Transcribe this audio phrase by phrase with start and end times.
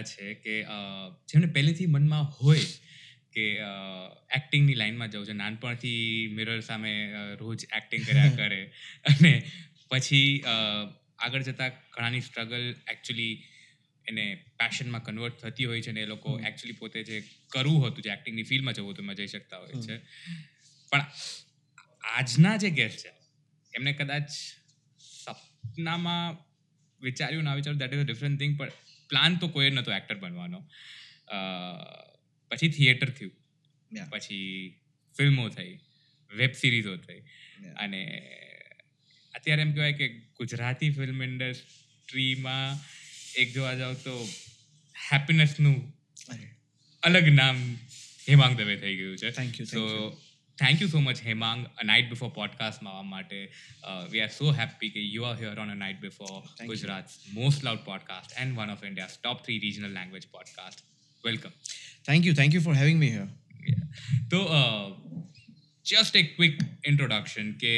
[0.00, 0.62] એક્ટરોને છે કે
[1.28, 2.64] જેમને પહેલેથી મનમાં હોય
[3.32, 3.44] કે
[4.36, 5.32] એક્ટિંગની લાઈનમાં જવું છે.
[5.32, 8.72] નાનપણથી મિરર સામે રોજ એક્ટિંગ કર્યા કરે.
[9.04, 9.50] અને
[9.88, 10.44] પછી
[11.18, 13.44] આગળ જતાં ઘણાની સ્ટ્રગલ એકચ્યુઅલી
[14.08, 18.10] એને પેશનમાં કન્વર્ટ થતી હોય છે ને એ લોકો એકચ્યુઅલી પોતે જે કરવું હતું જે
[18.10, 19.98] એક્ટિંગની ફિલ્ડમાં જવું હતું એમાં જઈ શકતા હોય છે.
[20.90, 21.04] પણ
[22.02, 23.10] આજના જે ગેસ્ટ છે
[23.74, 24.30] એમને કદાચ
[25.00, 26.36] સપનામાં
[27.00, 28.70] વિચાર્યું ના વિચાર્યું that is a different thing પણ
[29.08, 30.60] પ્લાન તો કોઈ નહોતો એક્ટર બનવાનો.
[32.50, 33.34] પછી થિયેટર થયું.
[34.10, 34.38] પછી
[35.16, 35.78] ફિલ્મો થઈ
[36.30, 37.20] વેબ સિરીઝો થઈ.
[37.76, 38.02] અને
[39.34, 42.78] અત્યારે એમ કહેવાય કે ગુજરાતી ફિલ્મ ઇન્ડસ્ટ્રીમાં
[43.36, 44.28] એક જોવા જાવ તો
[44.94, 45.76] હેપીનેસનું
[47.02, 47.74] અલગ નામ
[48.28, 49.30] હેમાંગ દવે થઈ ગયું છે.
[49.30, 49.82] Thank you so
[50.57, 53.39] thank you so much Hemang a night before પોડકાસ્ટમાં આવવા માટે
[54.11, 57.85] વી આર સો હેપી કે you are here on a night before Gujarat most loud
[57.85, 60.85] podcast and one of India top three regional language podcast
[61.23, 61.55] welcome
[62.05, 63.29] thank you thank you for having me here
[64.29, 64.43] તો
[65.85, 67.73] just એક quick introduction કે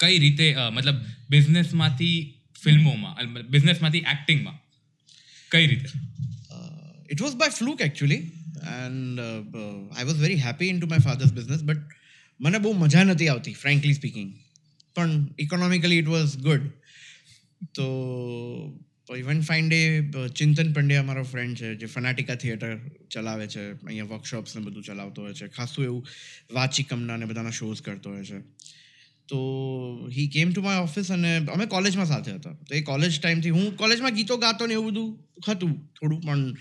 [0.00, 2.16] કઈ રીતે મતલબ બિઝનેસમાંથી
[2.62, 4.58] ફિલ્મોમાં બિઝનેસમાંથી એક્ટિંગમાં
[5.48, 5.88] કઈ રીતે
[7.10, 8.22] it was by fluke actually
[8.67, 11.81] and I was very happy in to my father's business but
[12.39, 14.29] મને બહુ મજા નથી આવતી ફ્રેન્કલી સ્પીકિંગ
[14.95, 16.71] પણ ઇકોનોમિકલી ઇટ વોઝ ગુડ
[17.73, 17.87] તો
[19.17, 22.77] even fine day Chintan Pandya મારો ફ્રેન્ડ છે, જે ફનાટિકા થિયેટર
[23.11, 26.05] ચલાવે છે, અહીંયા વર્કશોપ્સ ને બધું ચલાવતો હોય છે, ખાસું એવું
[26.53, 28.39] વાચિકમના ને બધાના શોઝ કરતો હોય છે.
[29.27, 29.39] તો
[30.15, 32.55] હી કેમ ટુ માય ઓફિસ અને અમે કોલેજમાં સાથે હતા.
[32.67, 35.09] તો એ કોલેજ ટાઈમથી હું કોલેજમાં ગીતો ગાતો ને એવું બધું
[35.47, 36.55] હતું થોડું, પણ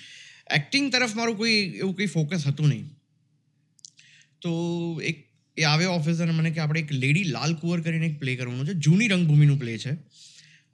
[0.55, 2.91] એક્ટિંગ તરફ મારું કોઈ એવું કંઈ ફોકસ હતું નહીં.
[4.43, 4.53] તો
[5.05, 8.67] એક એ આવ્યો ઓફિસ મને કે, આપણે એક લેડી લાલ કુંવર કરીને એક પ્લે કરવાનું
[8.67, 8.73] છે.
[8.73, 9.91] જૂની રંગભૂમિનું પ્લે છે.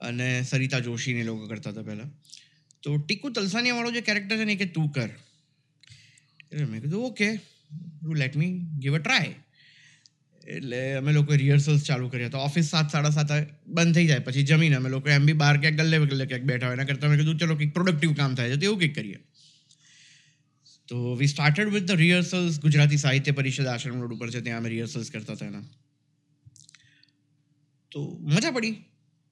[0.01, 2.13] અને સરિતા જોશીને લોકો કરતા હતા પહેલાં.
[2.83, 5.09] તો ટીકુ તલસાનીયાવાળો જે કેરેક્ટર છે ને કે, તું કર.
[6.51, 7.39] એટલે મેં કીધું, okay.
[8.15, 9.35] Let me give a try
[10.47, 14.43] એટલે અમે લોકો રિહર્સલ્સ ચાલુ કર્યા તો ઓફિસ સાત, સાડા સાત બંધ થઈ જાય, પછી
[14.43, 16.75] જમીને અમે લોકો એમ બી બહાર ક્યાંક ગલ્લે ગલ્લે ક્યાંક બેઠા હોય.
[16.75, 18.55] એના કરતાં મેં કીધું, ચલો, કંઈક પ્રોડક્ટિવ કામ થાય છે.
[18.55, 19.26] તો એવું કંઈક કરીએ.
[20.87, 24.69] તો we started with the rehearsals Gujarati Sahitya Parishad Ashram road ઉપર છે, ત્યાં અમે
[24.69, 25.63] રિહર્સલ્સ કરતા હતા એના.
[27.91, 28.75] તો મજા પડી.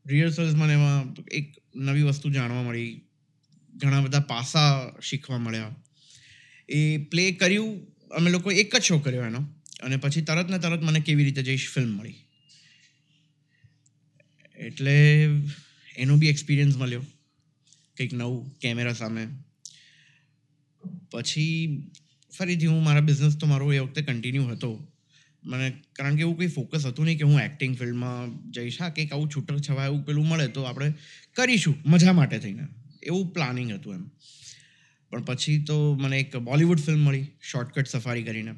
[0.06, 3.02] રિહર્સલ્સ મને એમાં એક નવી વસ્તુ જાણવા મળી.
[3.76, 5.76] ઘણા બધા પાસા શીખવા મળ્યા.
[6.70, 7.88] એ પ્લે કર્યું.
[8.12, 9.40] અમે લોકો એક જ શો કર્યો એનો.
[9.84, 12.16] અને પછી તરત ને તરત મને કેવી રીતે જઈશ ફિલ્મ મળી.
[14.58, 15.26] એટલે
[15.98, 17.00] એનો બી એક્સપિરિયન્સ મળ્યો.
[17.98, 19.28] કંઈક નવું કેમેરા સામે.
[21.16, 21.84] પછી
[22.38, 24.92] ફરીથી હું મારા બિઝનેસ તો મારો એ વખતે કન્ટિન્યુ હતો.
[25.44, 28.82] મને કારણ કે એવું કંઈ ફોકસ હતું નહીં કે હું એક્ટિંગ ફિલ્ડમાં જઈશ.
[28.82, 30.94] હા, કંઈક આવું છૂટક છવાય એવું પેલું મળે તો આપણે
[31.36, 32.68] કરીશું, મજા માટે થઈને.
[33.04, 34.12] એવું પ્લાનિંગ હતું એમ.
[35.10, 38.56] પણ પછી તો મને એક બોલિવૂડ ફિલ્મ મળી શોર્ટકટ સફારી કરીને.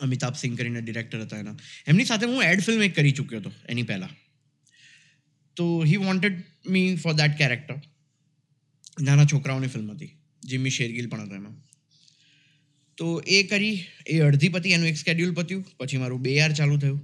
[0.00, 1.56] અમિતાભ સિંહ કરીને ડિરેક્ટર હતા એના.
[1.86, 4.08] એમની સાથે હું એડ ફિલ્મ એક કરી ચૂક્યો હતો, એની પહેલાં.
[5.56, 7.74] તો he wanted me for that character
[9.00, 10.10] નાના છોકરાઓની ફિલ્મ હતી.
[10.46, 11.56] જીમી શેરગીલ પણ હતો એમાં.
[12.98, 13.76] તો એ કરી
[14.06, 17.00] એ અડધી પતી એનું એક સ્કેડ્યુલ પત્યું પછી મારું બે આર ચાલુ થયું.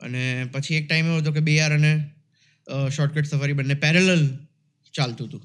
[0.00, 0.22] અને
[0.54, 1.92] પછી એક ટાઈમ એવો હતો કે બે આર અને
[2.96, 4.24] શોર્ટકટ સફારી બંને પેરેલલ
[4.94, 5.44] ચાલતું હતું.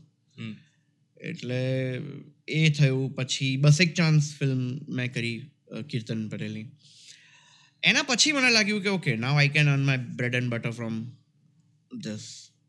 [1.18, 1.62] એટલે
[2.48, 4.62] એ થયું પછી બસ એક ચાન્સ ફિલ્મ
[4.98, 5.38] મેં કરી
[5.90, 6.68] કીર્તન પટેલની.
[7.84, 10.96] એના પછી મને લાગ્યું કે okay now I can earn my bread and butter from
[11.92, 12.26] this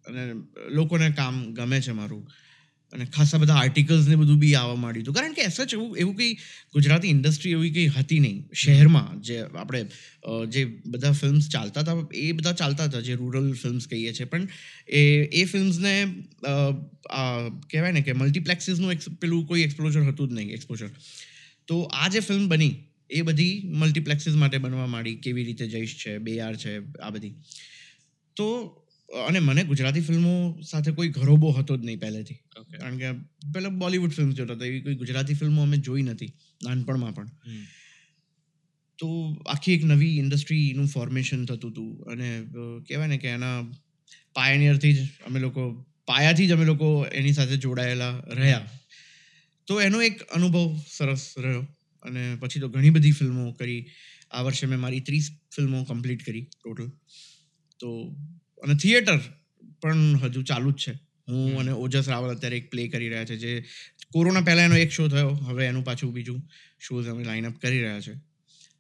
[0.07, 0.23] અને
[0.71, 2.23] લોકોને કામ ગમે છે મારું.
[2.93, 5.16] અને ખાસા બધા આર્ટિકલ્સ ને બધું બી આવવા માંડ્યું હતું.
[5.16, 6.34] કારણ કે એસચ એવું એવું કંઈ
[6.75, 8.38] ગુજરાતી ઇન્ડસ્ટ્રી એવી કંઈ હતી નહીં.
[8.54, 9.82] શહેરમાં જે આપણે
[10.54, 14.28] જે બધા ફિલ્મ્સ ચાલતા હતા, એ બધા ચાલતા હતા, જે રૂરલ ફિલ્મ્સ કહીએ છીએ.
[14.33, 14.48] પણ
[14.89, 15.03] એ
[15.34, 15.95] એ ફિલ્મ્સને
[17.71, 18.91] કહેવાય ને કે મલ્ટીપ્લેક્સીસનું
[19.21, 20.91] પેલું કોઈ એક્સપ્લોઝર હતું જ નહીં એક્સપોઝર
[21.68, 22.74] તો આ જે ફિલ્મ બની,
[23.10, 25.16] એ બધી મલ્ટીપ્લેક્સીસ માટે બનવા માંડી.
[25.24, 27.34] કેવી રીતે જઈશ છે, બે આર છે, આ બધી.
[28.36, 28.48] તો
[29.09, 32.39] અને મને ગુજરાતી ફિલ્મો સાથે કોઈ ઘરોબો હતો જ નહીં પહેલેથી.
[32.81, 33.13] કારણ કે
[33.53, 36.33] પહેલાં બોલિવૂડ ફિલ્મ જોતા હતા એવી કોઈ ગુજરાતી ફિલ્મો અમે જોઈ નથી
[36.65, 37.28] નાનપણમાં પણ.
[38.99, 39.09] તો
[39.47, 42.28] આખી એક નવી ઇન્ડસ્ટ્રીનું ફોર્મેશન થતું હતું અને
[42.87, 43.57] કહેવાય ને કે એના
[44.34, 48.66] પાયનિયરથી જ અમે લોકો પાયાથી જ અમે લોકો એની સાથે જોડાયેલા રહ્યા.
[49.66, 51.66] તો એનો એક અનુભવ સરસ રહ્યો
[52.04, 53.83] અને પછી તો ઘણી બધી ફિલ્મો કરી.
[54.31, 56.91] આ વર્ષે મેં મારી ત્રીસ ફિલ્મો કમ્પ્લીટ કરી ટોટલ
[57.81, 57.91] તો
[58.63, 59.19] અને થિયેટર
[59.83, 60.95] પણ હજુ ચાલુ જ છે.
[61.28, 63.53] હું અને ઓજસ રાવલ અત્યારે એક પ્લે કરી રહ્યા છે જે
[64.13, 66.41] કોરોના પહેલાં એનો એક શો થયો હવે એનું પાછું બીજું
[66.81, 68.15] શોઝ અમે લાઇનઅપ કરી રહ્યા છે.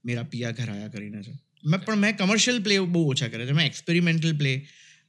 [0.04, 1.34] મેરા પિયા ઘર આયા કરીને છે.
[1.64, 3.52] મેં પણ મેં કમર્શિયલ પ્લે બહુ ઓછા કર્યા છે.
[3.52, 4.52] મેં એક્સપેરિમેન્ટલ પ્લે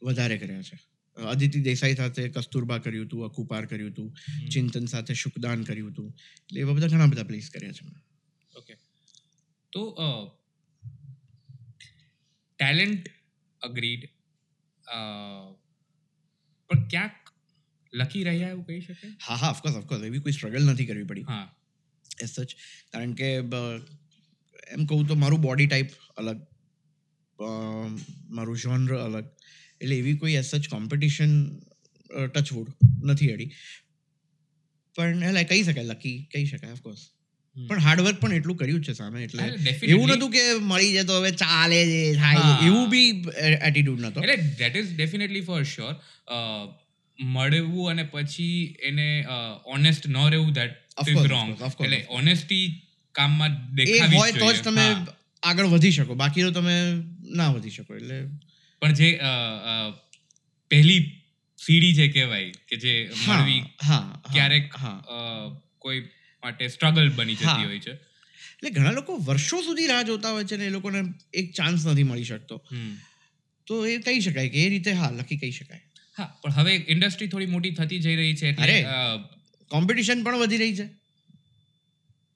[0.04, 0.80] વધારે કર્યા છે.
[1.18, 4.10] અદિતિ દેસાઈ સાથે કસ્તુરબા કર્યું હતું અકુપાર કર્યું હતું
[4.50, 6.08] ચિંતન સાથે શુકદાન કર્યું હતું.
[6.36, 8.00] એટલે એવા બધા ઘણા બધા પ્લેસ કર્યા છે મેં.
[8.56, 8.74] ઓકે
[9.74, 9.82] તો
[12.60, 13.10] ટેલેન્ટ
[13.62, 14.10] અગ્રીડ
[16.70, 17.32] પણ ક્યાંક
[17.94, 21.26] લકી રહ્યા એવું કહી શકે હા હા ઓફકોર્સ ઓફકોર્સ એવી કોઈ સ્ટ્રગલ નથી કરવી પડી
[21.28, 21.46] હા
[22.20, 22.52] એઝ સચ
[22.92, 23.82] કારણ કે બ-
[24.70, 26.40] એમ કહું તો મારું બોડી ટાઈપ અલગ
[27.40, 27.50] અ,
[28.32, 29.28] મારું જોનર અલગ
[29.82, 31.34] એટલે એવી કોઈ એઝ સચ કોમ્પિટિશન
[32.30, 32.70] ટચવુડ
[33.06, 33.50] નથી અડી
[34.96, 37.19] પણ એટલે કહી શકાય લકી કહી શકાય ઓફકોર્સ હમ.
[37.62, 39.48] પણ હાર્ડવર્ક પણ એટલું કર્યું છે સામે એટલે
[39.88, 43.10] એવું નતું કે મળી જાય તો હવે ચાલે જે થાય એવું બી
[43.62, 45.96] એટીટ્યુડ નતો એટલે that is definitely for sure
[47.20, 49.08] મળવું અને પછી એને
[49.70, 52.66] ઓનેસ્ટ ન રહેવું ધેટ ઇઝ રોંગ એટલે ઓનેસ્ટી
[53.16, 54.86] કામમાં દેખાવી હોય તો જ તમે
[55.44, 56.78] આગળ વધી શકો બાકી તો તમે
[57.34, 58.20] ના વધી શકો એટલે
[58.82, 59.10] પણ જે
[60.72, 61.02] પહેલી
[61.60, 63.62] સીડી જે કહેવાય કે જે મળવી
[64.32, 64.72] ક્યારેક
[65.80, 66.02] કોઈ
[66.44, 67.94] માટે સ્ટ્રગલ બની જતી હોય છે.
[68.54, 71.02] એટલે ઘણા લોકો વર્ષો સુધી રાહ જોતા હોય છે ને એ લોકોને
[71.34, 72.56] એક ચાન્સ નથી મળી શકતો.
[73.68, 75.84] તો એ કહી શકાય કે એ રીતે હા લકી કહી શકાય.
[76.18, 78.80] હા પણ હવે ઇન્ડસ્ટ્રી થોડી મોટી થતી જઈ રહી છે એટલે
[79.72, 80.88] કોમ્પિટિશન પણ વધી રહી છે.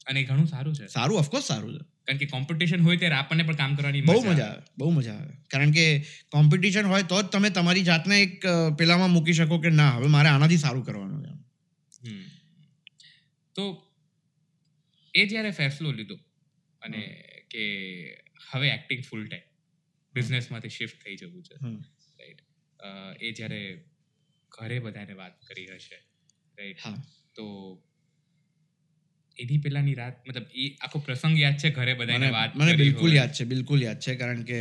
[0.07, 0.87] અને ઘણું સારું છે.
[0.87, 1.83] સારું ઓફકોર્સ સારું છે.
[2.07, 4.61] કારણ કે કોમ્પિટિશન હોય ત્યારે આપણને પણ કામ કરવાની બહુ મજા આવે.
[4.77, 5.33] બહુ મજા આવે.
[5.53, 5.85] કારણ કે
[6.31, 8.45] કોમ્પિટિશન હોય તો જ તમે તમારી જાતને એક
[8.77, 11.33] પેલામાં મૂકી શકો કે ના હવે મારે આનાથી સારું કરવાનું છે.
[13.55, 13.63] તો
[15.15, 16.17] એ જ્યારે ફેસલો લીધો
[16.81, 17.01] અને
[17.49, 17.63] કે
[18.51, 19.49] હવે એક્ટિંગ ફૂલ ટાઈમ
[20.15, 21.55] બિઝનેસમાંથી શિફ્ટ થઈ જવું છે.
[22.19, 22.41] રાઈટ
[23.21, 23.61] એ જ્યારે
[24.51, 25.99] ઘરે બધાને વાત કરી હશે
[26.57, 26.97] રાઈટ હા.
[27.35, 27.45] તો
[29.37, 33.33] એની પેલાની રાત મતલબ એ આખો પ્રસંગ યાદ છે ઘરે બધાને વાત મને બિલકુલ યાદ
[33.33, 34.59] છે બિલકુલ યાદ છે કારણ કે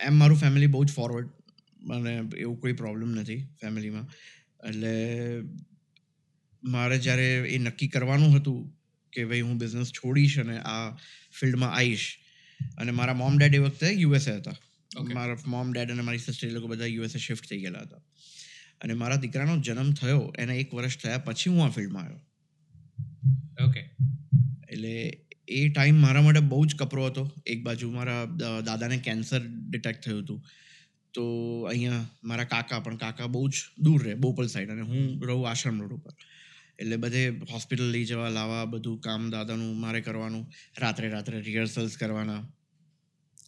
[0.00, 1.30] એમ મારું ફેમિલી બહુ જ ફોરવર્ડ
[1.90, 4.06] મને એવું કોઈ પ્રોબ્લેમ નથી ફેમિલીમાં
[4.68, 4.92] એટલે
[6.62, 8.60] મારે જ્યારે એ નક્કી કરવાનું હતું
[9.12, 10.90] કે ભાઈ હું બિઝનેસ છોડીશ અને આ
[11.40, 12.06] ફિલ્ડમાં આવીશ
[12.78, 14.56] અને મારા મોમ ડેડ એ વખતે યુએસએ હતા.
[15.14, 18.02] મારા મોમ ડેડ અને મારી સિસ્ટર એ લોકો બધા યુએસએ શિફ્ટ થઈ ગયેલા હતા.
[18.80, 22.20] અને મારા દીકરાનો જન્મ થયો એના એક વર્ષ થયા પછી હું આ ફિલ્ડમાં આવ્યો.
[23.68, 23.82] ઓકે
[24.70, 24.94] એટલે
[25.48, 27.24] એ ટાઈમ મારા માટે બહુ જ કપરો હતો.
[27.46, 28.24] એક બાજુ મારા
[28.60, 30.44] દાદાને કેન્સર ડિટેક્ટ થયું હતું.
[31.14, 31.24] તો
[31.62, 35.80] અહીંયા મારા કાકા પણ કાકા બહુ જ દૂર રહે બોપલ સાઈડ અને હું રહું આશ્રમ
[35.82, 36.14] રોડ ઉપર.
[36.78, 42.42] એટલે બધે હોસ્પિટલ લઈ જવા, લાવવા, બધું કામ દાદાનું, મારે કરવાનું, રાત્રે રાત્રે રિહર્સલ્સ કરવાના.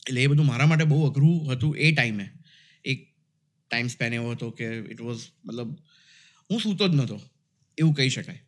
[0.06, 2.30] એટલે એ બધું મારા માટે બહુ અઘરું હતું એ ટાઈમે
[2.84, 3.14] એક
[3.70, 5.70] ટાઈમ સ્પેન એવો હતો કે ઇટ વોઝ મતલબ
[6.50, 7.20] હું સૂતો જ નહોતો,
[7.78, 8.42] એવું કહી શકાય.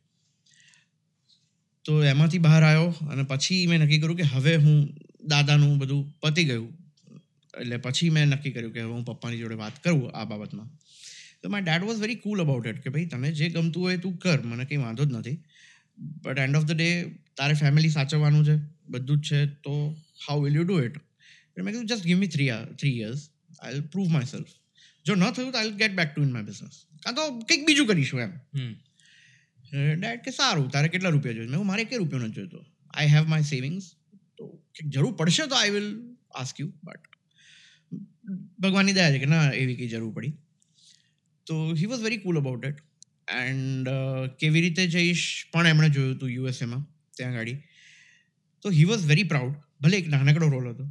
[1.84, 6.44] તો એમાંથી બહાર આવ્યો અને પછી મેં નક્કી કર્યું કે હવે હું દાદાનું બધું પતી
[6.44, 6.69] ગયું.
[7.61, 10.69] એટલે પછી મેં નક્કી કર્યું કે હવે હું પપ્પાની જોડે વાત કરું આ બાબતમાં.
[11.47, 14.19] તો my dad was very cool about it કે ભાઈ તને જે ગમતું હોય તું
[14.25, 15.39] કર મને કંઈ વાંધો જ નથી.
[16.25, 16.91] But end of the day
[17.41, 18.57] તારે ફેમિલી સાચવવાનું છે
[18.95, 19.75] બધું જ છે તો
[20.27, 20.97] how will you do it
[21.57, 22.49] મેં કીધું just give me three
[22.81, 23.23] three years
[23.61, 24.53] I will prove myself
[25.07, 27.62] જો ન થયું તો I will get back to in my business કાં તો કંઈક
[27.69, 28.33] બીજું કરીશું એમ.
[30.00, 31.53] ડેડ કે સારું તારે કેટલા રૂપિયા જોઈએ?
[31.53, 32.61] મેં મારે કે રૂપિયો નથી જોઈતો.
[32.95, 33.87] આઈ હેવ માય સેવિંગ્સ
[34.38, 35.88] તો કંઈક જરૂર પડશે તો I will
[36.41, 37.05] ask you but
[38.62, 40.35] ભગવાનની દયા છે કે ના એવી કંઈ જરૂર પડી.
[41.47, 42.83] તો he was very cool about it
[43.37, 43.88] and
[44.41, 46.83] કેવી રીતે જઈશ પણ એમણે જોયું હતું યુએસએમાં
[47.17, 47.59] ત્યાં ગાડી.
[48.62, 50.85] તો હી વોઝ વેરી પ્રાઉડ ભલે એક નાનકડો રોલ હતો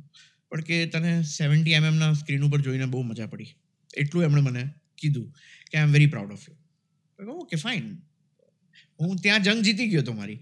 [0.52, 3.52] પણ કે તને સેવન્ટી એમએમના સ્ક્રીન ઉપર જોઈને બહુ મજા પડી.
[3.98, 4.64] એટલું એમણે મને
[4.98, 5.28] કીધું
[5.70, 7.90] કે I am very proud of you okay fine
[9.00, 10.40] હું ત્યાં જંગ જીતી ગયો હતો મારી.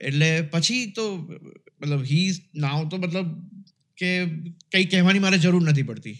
[0.00, 1.04] એટલે પછી તો
[1.80, 3.28] મતલબ હી નાવ તો મતલબ
[3.98, 4.10] કે
[4.72, 6.18] કંઈ કહેવાની મારે જરૂર નથી પડતી.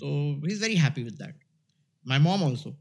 [0.00, 0.06] તો
[0.44, 1.45] he is very happy with that
[2.06, 2.72] my mom also.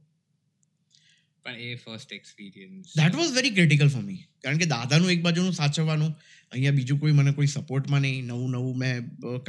[1.46, 5.54] પણ એ first experience that was very critical for me કારણ કે દાદાનું એક બાજુનું
[5.54, 6.12] સાચવવાનું
[6.52, 8.26] અહીંયા બીજું કોઈ મને કોઈ સપોર્ટમાં નહીં.
[8.26, 8.96] નવું નવું મેં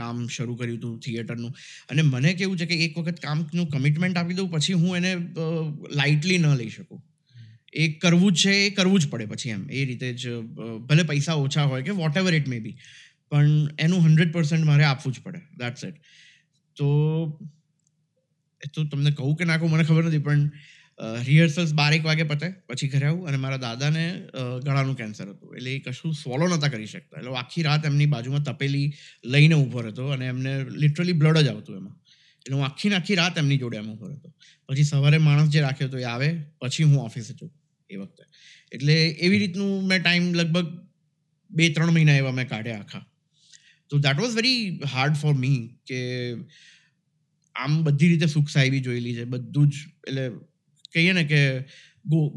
[0.00, 1.54] કામ શરૂ કર્યું હતું થિયેટરનું
[1.88, 5.12] અને મને કેવું છે કે એક વખત કામનું કમિટમેન્ટ આપી દઉં પછી હું એને
[6.00, 7.02] લાઇટલી ન લઈ શકું.
[7.74, 9.66] એ કરવું જ છે એ કરવું જ પડે પછી એમ.
[9.70, 10.38] એ રીતે જ
[10.88, 12.76] ભલે પૈસા ઓછા હોય કે whatever it may be
[13.30, 15.40] પણ એનું હંડ્રેડ પર્સન્ટ મારે આપવું જ પડે.
[15.58, 15.96] દેટ્સ ઇટ
[16.76, 16.88] તો
[18.74, 20.50] તો તમને કહું કે ના કહું, મને ખબર નથી, પણ
[21.28, 24.04] રિહર્સલ્સ બારેક વાગે પતે, પછી ઘરે આવું અને મારા દાદાને
[24.64, 25.56] ગળાનું કેન્સર હતું.
[25.58, 27.18] એટલે એ કશું સોલો નહોતા કરી શકતા.
[27.20, 28.88] એટલે આખી રાત એમની બાજુમાં તપેલી
[29.34, 31.96] લઈને ઊભો રહેતો અને એમને લિટરલી બ્લડ જ આવતું એમાં.
[32.46, 34.30] એટલે હું આખી આખી રાત એમની જોડે એમ ઊભો હતો
[34.68, 36.28] પછી સવારે માણસ જે રાખ્યો હતો એ આવે,
[36.62, 37.50] પછી હું ઓફિસે જઉં
[37.90, 38.22] એ વખતે.
[38.72, 38.94] એટલે
[39.26, 40.68] એવી રીતનું મેં ટાઈમ લગભગ
[41.50, 43.04] બે ત્રણ મહિના એવા મેં કાઢ્યા આખા.
[43.90, 44.62] તો that was very
[44.94, 46.00] hard for me કે
[47.56, 49.74] આમ બધી રીતે સુખ સાહેબી જોયેલી છે, બધું જ.
[50.08, 50.24] એટલે
[50.94, 51.40] કહીએ ને કે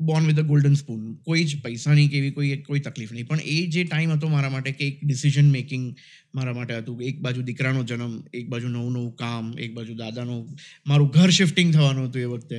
[0.08, 3.28] born with a golden spoon કોઈ જ પૈસાની કે એવી કોઈ કોઈ તકલીફ નહીં.
[3.28, 5.84] પણ એ જે ટાઈમ હતો મારા માટે કે એક ડિસિઝન મેકિંગ
[6.36, 10.42] મારા માટે હતું એક બાજુ દીકરાનો જન્મ, એક બાજુ નવું નવું કામ, એક બાજુ દાદાનું,
[10.88, 12.58] મારું ઘર શિફ્ટિંગ થવાનું હતું એ વખતે.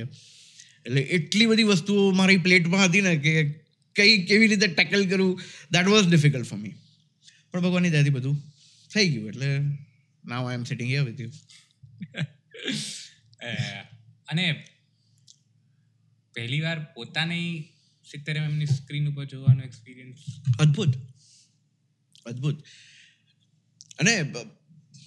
[0.85, 3.33] એટલે એટલી બધી વસ્તુઓ મારી પ્લેટમાં હતી ને કે
[3.95, 5.33] કઈ કેવી રીતે ટેકલ કરવું
[5.71, 6.75] that was difficult for me
[7.51, 8.37] પણ ભગવાનની દાદી બધું
[8.91, 9.27] થઈ ગયું.
[9.31, 9.49] એટલે
[10.23, 11.31] now I am sitting here with you
[14.31, 14.63] અને
[16.33, 17.73] પહેલી વાર પોતાની
[18.11, 20.17] સિત્તેર એમની સ્ક્રીન ઉપર જોવાનો એક્સપિરિયન્સ
[20.59, 20.95] અદ્ભુત.
[22.25, 22.63] અદ્ભુત.
[23.99, 24.33] અને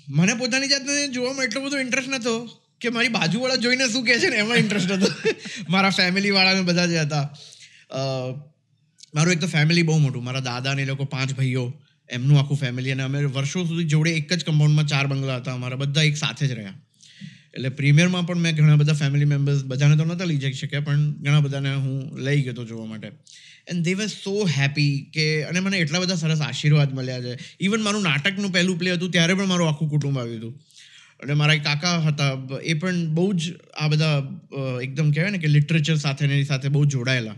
[0.09, 4.29] મને પોતાની જાતને જોવામાં એટલો બધો ઇન્ટરેસ્ટ નહોતો કે મારી બાજુવાળા જોઈને શું કહે છે
[4.29, 5.07] ને, એમાં ઇન્ટરેસ્ટ હતો.
[5.69, 7.33] મારા ફેમિલીવાળાને બધા જે હતા.
[9.15, 10.25] મારું એક તો ફેમિલી બહુ મોટું.
[10.25, 14.11] મારા દાદા ને એ લોકો પાંચ ભાઈઓ, એમનું આખું ફેમિલી અને અમે વર્ષો સુધી જોડે
[14.11, 15.53] એક જ કમ્પાઉન્ડમાં ચાર બંગલા હતા.
[15.53, 16.75] અમારા બધા એક સાથે જ રહ્યા.
[17.55, 21.11] એટલે પ્રીમિયરમાં પણ મેં ઘણા બધા ફેમિલી મેમ્બર્સ બધાને તો નહોતા લઈ જઈ શક્યા, પણ
[21.11, 23.09] ઘણા બધાને હું લઈ ગયો હતો જોવા માટે.
[23.69, 27.39] And they var so happy કે, અને મને એટલા બધા સરસ આશીર્વાદ મળ્યા છે.
[27.61, 30.61] ઇવન મારું નાટકનું પહેલું પ્લે હતું, ત્યારે પણ મારું આખું કુટુંબ આવ્યું હતું.
[31.23, 34.17] અને મારા કાકા હતા, એ પણ બહુ જ આ બધા
[34.83, 37.37] એકદમ કહેવાય ને કે લિટરેચર સાથે એની સાથે બહુ જોડાયેલા.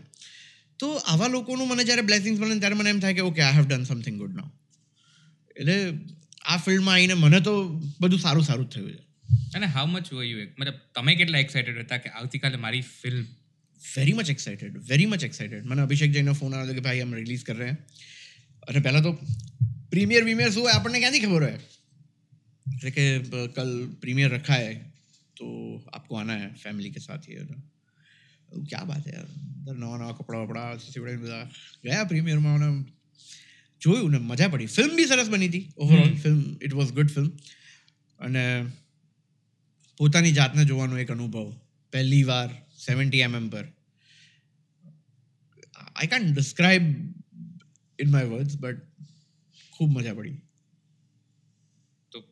[0.78, 3.66] તો આવા લોકોનું મને જ્યારે બ્લેસિંગ્સ મળે ત્યારે મને એમ થાય કે okay I have
[3.66, 4.48] done something good now
[5.56, 5.76] એટલે
[6.48, 7.52] આ ફિલ્ડમાં આવીને મને તો
[8.00, 9.05] બધું સારું સારું જ થયું છે.
[9.54, 13.26] અને હાઉ મચ વર યુ મતલબ તમે કેટલા એક્સાઇટેડ હતા કે આવતીકાલે મારી film
[13.96, 17.42] very much excited very much excited મને અભિષેક જૈનો ફોન આવ્યો કે ભાઈ અમે રિલીઝ
[17.42, 17.76] કરી રહ્યા
[18.68, 19.18] અને પહેલાં તો
[19.90, 21.58] પ્રીમિયર વીમિયર શું હોય આપણને ક્યાંથી ખબર હોય
[22.74, 23.04] એટલે કે
[23.54, 24.58] કલ પ્રીમિयर रखा
[25.36, 25.46] તો
[25.92, 30.42] આપકો આના હૈ ફેમિલી કે સાથ साथ ही क्या बात है યાર નવા નવા કપડા
[30.42, 31.50] વપડા સીસીવડા બધા
[31.84, 32.84] ગયા પ્રીમિયરમાં મને
[33.82, 37.30] જોયું ને મજા પડી ફિલ્મ બી સરસ બની હતી overall film it was good film
[38.18, 38.72] અને
[40.00, 41.52] પોતાની જાતને જોવાનો એક અનુભવ.
[41.92, 42.50] પહેલી વાર
[42.86, 43.64] સેવન્ટી એમએમ પર.
[45.96, 46.82] I can describe
[47.98, 48.78] in my words but
[49.72, 50.36] ખૂબ મજા પડી.
[52.12, 52.22] તો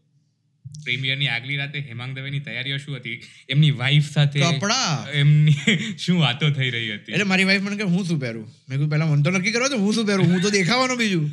[0.84, 3.20] પ્રીમિયરની આગલી રાતે હેમાંગ દવેની તૈયારીઓ શું હતી?
[3.48, 5.08] એમની વાઈફ સાથે કપડા!
[5.12, 5.54] એમની
[5.96, 7.12] શું વાતો થઈ રહી હતી?
[7.12, 8.46] એટલે મારી વાઈફ મને કે હું શું પહેરું?
[8.68, 10.26] મેં કીધું પહેલાં મને તો નક્કી કરો તો હું શું પહેરું?
[10.26, 11.30] હું તો દેખાવાનું બીજું.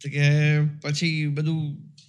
[0.00, 0.26] કે
[0.80, 1.60] પછી બધું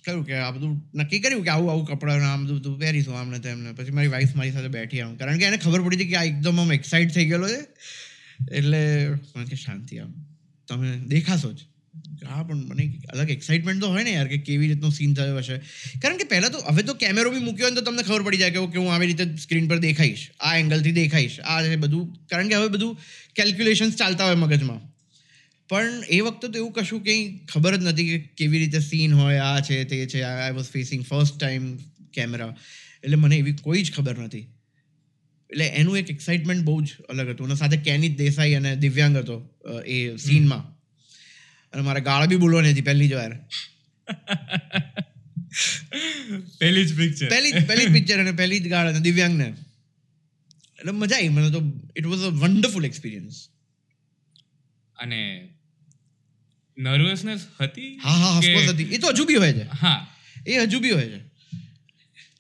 [0.06, 3.74] કર્યું કે આ બધું નક્કી કર્યું કે આવું આવું કપડાં આમ બધું પહેરીશું આમ તેમને
[3.74, 5.16] તેમ પછી મારી વાઈફ મારી સાથે બેઠી આમ.
[5.16, 7.62] કારણ કે એને ખબર પડી હતી કે આ એકદમ આમ એક્સાઇટ થઈ ગયેલો છે.
[8.56, 10.14] એટલે મને કે શાંતિ આમ.
[10.68, 11.58] તમે દેખાશો જ.
[12.30, 15.58] હા, પણ મને અલગ એક્સાઇટમેન્ટ તો હોય ને યાર કે કેવી રીતનો સીન થયો હશે.
[16.00, 18.52] કારણ કે પહેલાં તો હવે તો કેમેરો બી મૂક્યો હોય તો તમને ખબર પડી જાય
[18.52, 22.28] કે ઓકે, હું આવી રીતે સ્ક્રીન પર દેખાઈશ, આ એંગલથી દેખાઈશ, આ બધું.
[22.28, 22.98] કારણ કે હવે બધું
[23.36, 24.89] કેલ્ક્યુલેશન્સ ચાલતા હોય મગજમાં.
[25.70, 29.42] પણ એ વખતે તો એવું કશું કંઈ ખબર જ નથી કે કેવી રીતે સીન હોય
[29.48, 31.66] આ છે તે છે I was facing first time
[32.14, 32.54] camera
[33.04, 34.46] એટલે મને એવી કોઈ જ ખબર નથી.
[35.50, 37.46] એટલે એનું એક એક્સાઇટમેન્ટ બહુ જ અલગ હતું.
[37.48, 39.38] અને સાથે કેનિત દેસાઈ અને દિવ્યાંગ હતો
[39.96, 40.64] એ સીનમાં
[41.74, 43.34] અને મારે ગાળ બી બોલવાની હતી પહેલી જ વાર.
[46.60, 49.48] પહેલી જ પિક્ચર પહેલી પહેલી પિક્ચર અને પહેલી જ ગાળ અને દિવ્યાંગને.
[50.80, 51.32] એટલે મજા આવી.
[51.38, 51.62] મને તો
[52.00, 53.36] it was a wonderful experience
[54.98, 55.22] અને
[56.80, 58.84] નર્વસનેસ હતી હા હા ઓફકોર્સ હતી.
[58.84, 59.64] એ તો હજુ બી હોય છે.
[59.64, 60.08] હા.
[60.48, 61.30] એ હજુ બી હોય છે.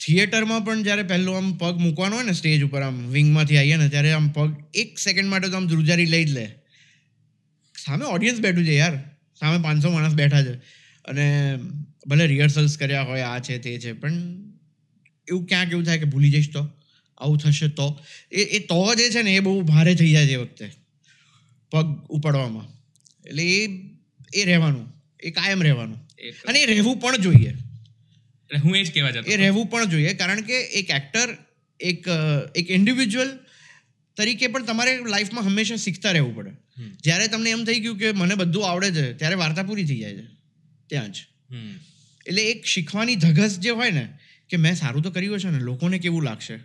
[0.05, 3.89] થિયેટરમાં પણ જ્યારે પહેલો આમ પગ મૂકવાનો હોય ને સ્ટેજ ઉપર આમ વિંગમાંથી આવીએ ને
[3.89, 6.51] ત્યારે આમ પગ એક સેકન્ડ માટે તો આમ ધ્રુજારી લઈ જ લે.
[7.85, 8.97] સામે ઓડિયન્સ બેઠું છે યાર.
[9.39, 10.53] સામે પાંચસો માણસ બેઠા છે.
[11.05, 11.59] અને
[12.07, 14.11] ભલે રિહર્સલ્સ કર્યા હોય આ છે તે છે પણ
[15.27, 16.69] એવું ક્યાંક એવું થાય કે ભૂલી જઈશ તો.
[17.17, 18.05] આવું થશે તો.
[18.31, 20.71] એ એ તો જે છે ને એ બહુ ભારે થઈ જાય છે એ વખતે.
[21.71, 22.67] પગ ઉપાડવામાં.
[23.25, 23.88] એટલે એ
[24.33, 24.93] એ રહેવાનું.
[25.23, 26.09] એ કાયમ રહેવાનું.
[26.47, 27.49] અને એ રહેવું પણ જોઈએ.
[27.49, 31.37] એટલે હું એ જ કહેવા જતો એ રહેવું પણ જોઈએ કારણ કે એક એક્ટર
[31.79, 32.07] એક
[32.55, 33.39] એક ઇન્ડિવિજ્યુઅલ
[34.17, 36.51] તરીકે પણ તમારે લાઈફમાં હંમેશા શીખતા રહેવું પડે.
[37.03, 40.15] જ્યારે તમને એમ થઈ ગયું કે મને બધું આવડે છે ત્યારે વાર્તા પૂરી થઈ જાય
[40.15, 40.25] છે.
[40.87, 41.15] ત્યાં જ.
[42.27, 44.07] એટલે એક શીખવાની ધગસ જે હોય ને
[44.49, 46.57] કે મેં સારું તો કર્યું છે ને લોકોને કેવું લાગશે?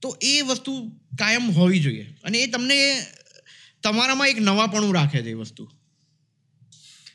[0.00, 2.06] તો એ વસ્તુ કાયમ હોવી જોઈએ.
[2.24, 3.06] અને એ તમને
[3.82, 5.70] તમારામાં એક નવાપણું રાખે છે એ વસ્તુ.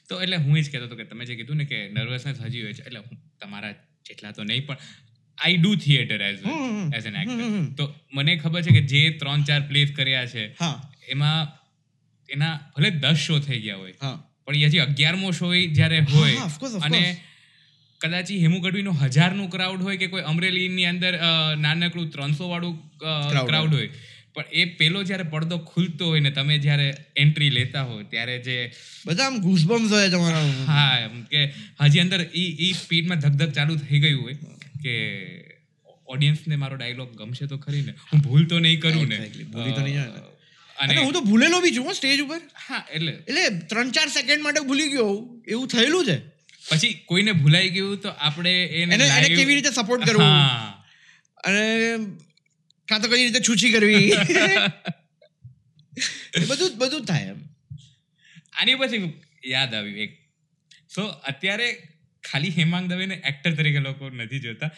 [0.09, 2.61] તો એટલે હું એ જ કહેતો હતો કે તમે જે કીધું ને કે નર્વસનેસ હજી
[2.61, 2.99] હોય છે એટલે
[3.41, 3.71] તમારા
[4.05, 4.77] જેટલા તો નહીં પણ
[5.37, 6.39] I do theatre as.
[6.95, 10.55] As an actor તો મને ખબર છે કે જે ત્રણ ચાર પ્લેસ કર્યા છે
[11.07, 11.47] એમાં
[12.29, 13.93] એના ભલે દસ શો થઈ ગયા હોય
[14.45, 16.35] પણ હજી અગિયારમો શો જ્યારે હોય
[16.81, 17.17] અને.
[18.01, 21.13] કદાચ હેમુ હજાર હજારનું ક્રાઉડ હોય કે કોઈ અમરેલીની અંદર
[21.57, 22.75] નાનકડું ત્રણસો વાળું
[23.45, 23.89] ક્રાઉડ હોય
[24.35, 26.87] પણ એ પેલો જ્યારે પડદો ખુલતો હોય ને તમે જ્યારે
[27.23, 28.57] એન્ટ્રી લેતા હો ત્યારે જે
[29.07, 31.41] બધા આમ ઘૂસબમ્સ હોય તમારા હા કે
[31.81, 34.37] હજી અંદર ઈ ઈ સ્પીડમાં ધક ચાલુ થઈ ગયું હોય
[34.85, 34.95] કે
[36.13, 37.93] ઓડિયન્સને મારો ડાયલોગ ગમશે તો ખરી ને.
[38.09, 39.17] હું ભૂલ તો નહીં કરું ને.
[39.53, 40.23] ભૂલી તો નહીં જાય
[40.77, 42.41] અને હું તો ભૂલેલો બી છું સ્ટેજ ઉપર.
[42.67, 45.13] હા એટલે એટલે ત્રણ ચાર સેકન્ડ માટે ભૂલી ગયો.
[45.53, 46.17] એવું થયેલું છે?
[46.69, 50.31] પછી કોઈને ભૂલાઈ ગયું તો આપણે એને કેવી રીતે સપોર્ટ કરવું?
[51.47, 51.65] અને
[52.87, 54.11] કાં તો કઈ રીતે છૂછી કરવી?
[56.49, 57.49] બધું જ- બધું થાય એમ.
[58.53, 59.13] આની પછી
[59.45, 60.19] યાદ આવ્યું એક.
[60.95, 61.77] સો અત્યારે
[62.23, 64.69] ખાલી હેમાંગ દવેને એક્ટર તરીકે લોકો નથી જોતા.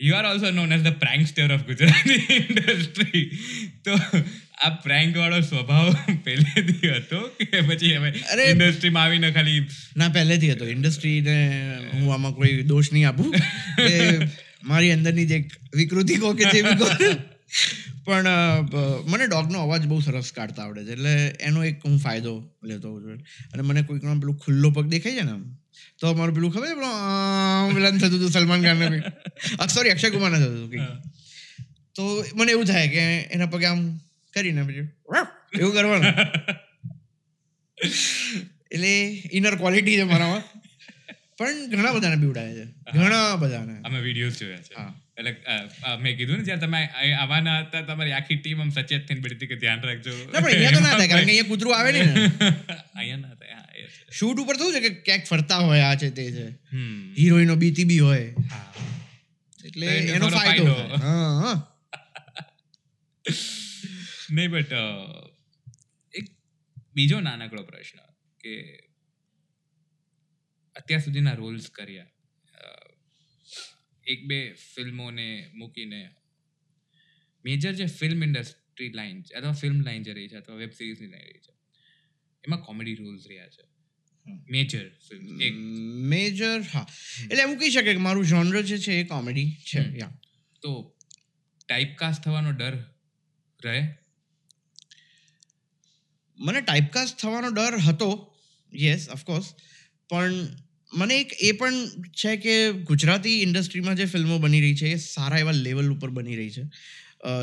[0.00, 3.38] You are also known as the prankster of Gujarati industry
[3.84, 3.94] તો
[4.62, 10.52] આ પ્રેન્ક વાળો સ્વભાવ પહેલેથી હતો કે પછી હવે ઇન્ડસ્ટ્રી ઇન્ડસ્ટ્રીમાં આવીને ખાલી ના પહેલેથી
[10.52, 10.66] હતો.
[10.66, 13.34] ઇન્ડસ્ટ્રીને હું આમાં કોઈ દોષ નહીં આપું.
[14.62, 16.86] મારી અંદરની જે વિકૃતિ કહો કે જે કહો.
[18.04, 18.28] પણ
[19.06, 20.92] મને ડોગનો અવાજ બહુ સરસ કાઢતા આવડે છે.
[20.92, 23.24] એટલે એનો એક હું ફાયદો લેતો હોઉં છું.
[23.52, 25.56] અને મને કોઈકનો પેલું ખુલ્લો પગ દેખાય છે ને આમ
[25.98, 26.74] તો અમારું પેલું ખબર છે?
[26.74, 29.02] પેલું પેલા થતું હતું સલમાન ખાનને
[29.68, 30.88] સોરી અક્ષય કુમારને થતું હતું કંઈક.
[31.94, 34.00] તો મને એવું થાય કે એના પગે આમ
[34.34, 34.88] કરીને પછી
[35.60, 36.14] એવું કરવાનું.
[38.72, 40.42] એટલે ઇનર ક્વોલિટી છે મારામાં.
[41.38, 42.66] પણ ઘણા બધાને બીવડાવે છે.
[42.96, 43.74] ઘણા બધાને.
[43.84, 44.74] અમે વિડીયોઝ જોયા છે.
[45.18, 45.32] એટલે
[46.04, 46.80] મેં કીધું ને જ્યારે તમે
[47.14, 50.14] આવવાના હતા તમારી આખી ટીમ આમ સચેત થઈને બેઠી કે ધ્યાન રાખજો.
[50.34, 52.02] ના પણ અહીંયા તો ના થાય કારણ કે અહીંયા કૂતરું આવે ને.
[52.98, 53.68] અહીંયા ના થાય હા
[54.20, 56.46] શૂટ ઉપર થયું છે કે ક્યાંક ફરતા હોય આ છે તે છે?
[57.18, 58.28] હિરોઈનો બીતી બી હોય.
[59.64, 61.02] એટલે એનો ફાયદો ફાયદો.
[61.04, 61.56] હા હા.
[64.36, 64.72] નહીં બટ
[66.14, 66.26] એક
[66.96, 68.00] બીજો નાનકડો પ્રશ્ન
[68.40, 68.54] કે
[70.76, 72.06] અત્યાર સુધીના રોલ્સ કર્યા.
[74.06, 76.10] એક બે ફિલ્મોને મૂકીને.
[77.44, 81.08] મેજર જે ફિલ્મ ઇન્ડસ્ટ્રી લાઈન છે અથવા ફિલ્મ લાઈન જે રહી છે અથવા વેબ સિરીઝની
[81.08, 81.52] લાઈન રહી છે
[82.44, 83.72] એમાં કોમેડી રોલ્સ રહ્યા છે.
[84.50, 84.86] મેજર
[85.40, 85.54] એક.
[86.12, 86.86] મેજર હા.
[87.30, 90.20] એટલે એવું કહી શકે કે મારું જોનર જે છે એ કોમેડી છે યા
[90.62, 90.98] તો
[91.68, 92.76] ટાઈપકાસ્ટ થવાનો ડર
[93.64, 93.88] રહે?
[96.38, 98.36] મને ટાઈપકાસ્ટ થવાનો ડર હતો
[98.72, 99.54] યસ ઓફકોર્સ
[100.12, 100.34] પણ
[100.92, 101.86] મને એક એ પણ
[102.20, 106.36] છે કે ગુજરાતી ઇન્ડસ્ટ્રીમાં જે ફિલ્મો બની રહી છે એ સારા એવા લેવલ ઉપર બની
[106.36, 106.64] રહી છે.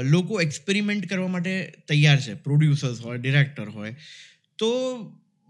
[0.04, 1.54] લોકો એક્સપેરિમેન્ટ કરવા માટે
[1.88, 2.34] તૈયાર છે.
[2.34, 3.96] પ્રોડ્યુસર્સ હોય ડિરેક્ટર હોય.
[4.58, 4.70] તો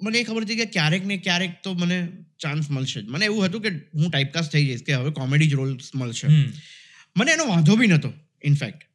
[0.02, 1.98] મને એ ખબર હતી કે ક્યારેક ને ક્યારેક તો મને
[2.40, 3.06] ચાન્સ મળશે જ.
[3.08, 6.28] મને એવું હતું કે હું ટાઈપકાસ્ટ થઈ જઈશ કે હવે કોમેડી જ રોલ્સ મળશે.
[7.18, 8.14] મને એનો વાંધો બી નહોતો
[8.46, 8.88] ઇનફેક્ટ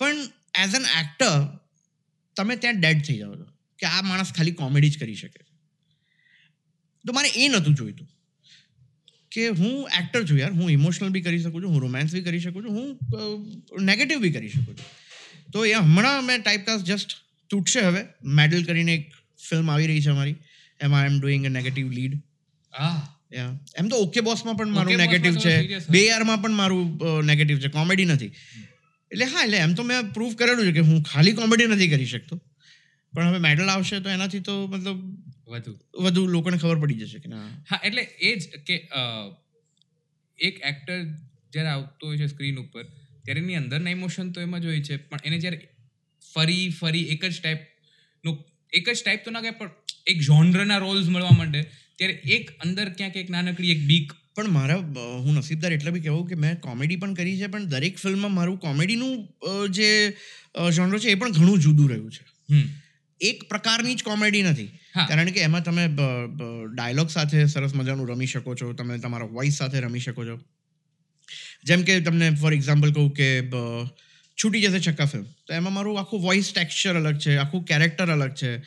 [0.00, 0.22] પણ
[0.62, 1.34] એઝ એન એક્ટર
[2.36, 3.48] તમે ત્યાં ડેડ થઈ જાઓ છો.
[3.78, 5.40] કે આ માણસ ખાલી કોમેડી જ કરી શકે
[7.06, 8.06] તો મારે એ નહોતું જોઈતું.
[9.32, 12.42] કે હું એક્ટર છું યાર હું ઇમોશનલ બી કરી શકું છું હું રોમાન્સ બી કરી
[12.44, 14.86] શકું છું હું નેગેટિવ બી કરી શકું છું.
[15.52, 17.10] તો એ હમણાં મેં ટાઈપકાસ્ટ જસ્ટ
[17.50, 18.02] તૂટશે હવે.
[18.38, 19.04] મેડલ કરીને એક
[19.48, 20.36] ફિલ્મ આવી રહી છે અમારી.
[20.80, 22.14] એમાં I am doing a negative lead.
[23.80, 25.54] એમ તો ઓકે બોસમાં પણ મારું નેગેટિવ છે.
[25.94, 26.84] બે આરમાં પણ મારું
[27.30, 27.68] નેગેટિવ છે.
[27.78, 28.32] કોમેડી નથી.
[29.10, 32.10] એટલે હા એટલે એમ તો મેં પ્રૂવ કરેલું છે કે હું ખાલી કોમેડી નથી કરી
[32.14, 32.34] શકતો.
[33.14, 34.98] પણ હવે મેડલ આવશે તો એનાથી તો મતલબ
[35.46, 35.72] વધુ.
[35.98, 37.30] વધુ લોકોને ખબર પડી જશે કે
[37.70, 38.76] હા એટલે એ જ કે
[40.38, 40.98] એક એક્ટર
[41.52, 42.84] જ્યારે આવતો હોય છે સ્ક્રીન ઉપર
[43.24, 44.96] ત્યારે એની અંદરના ઇમોશન તો એમાં જ હોય છે.
[44.96, 45.68] પણ એને જ્યારે
[46.34, 49.70] ફરી ફરી એક જ ટાઈપનું એક જ ટાઈપ તો ના કહે પણ
[50.06, 51.62] એક જોનરના રોલ્સ મળવા માંડે
[51.96, 54.76] ત્યારે એક અંદર ક્યાંક એક નાનકડી એક બીક પણ મારા
[55.18, 58.58] હું નસીબદાર એટલે બી કહેવું કે મેં કોમેડી પણ કરી છે પણ દરેક ફિલ્મમાં મારું
[58.58, 59.14] કોમેડીનું
[59.70, 59.88] જે
[60.74, 62.24] જોનર છે એ પણ ઘણું જુદું રહ્યું છે.
[62.52, 62.66] હમ.
[63.20, 64.66] એક પ્રકારની જ કોમેડી નથી.
[65.08, 65.88] કારણ કે એમાં તમે
[66.74, 70.40] ડાયલોગ સાથે સરસ મજાનું રમી શકો છો તમે તમારા વોઇસ સાથે રમી શકો છો.
[71.64, 73.42] જેમ કે તમને ફોર એક્ઝામ્પલ કહું કે
[74.42, 78.34] છૂટી જશે છક્કા ફિલ્મ તો એમાં મારું આખું વોઇસ ટેક્સચર અલગ છે આખું કેરેક્ટર અલગ
[78.34, 78.62] છે.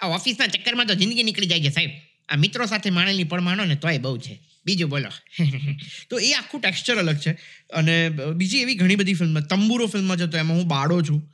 [0.00, 1.90] આ ઓફિસના ચક્કરમાં તો જિંદગી નીકળી જાય છે સાહેબ.
[2.28, 4.38] આ મિત્રો સાથે માણેલી પણ માનો ને તોય બહુ છે.
[4.66, 5.08] બીજું બોલો.
[6.10, 7.30] તો એ આખું ટેક્સચર અલગ છે.
[7.74, 11.32] અને બીજી એવી ઘણી બધી ફિલ્મ તંબુરો ફિલ્મમાં છે તો એમાં હું બાળો છું.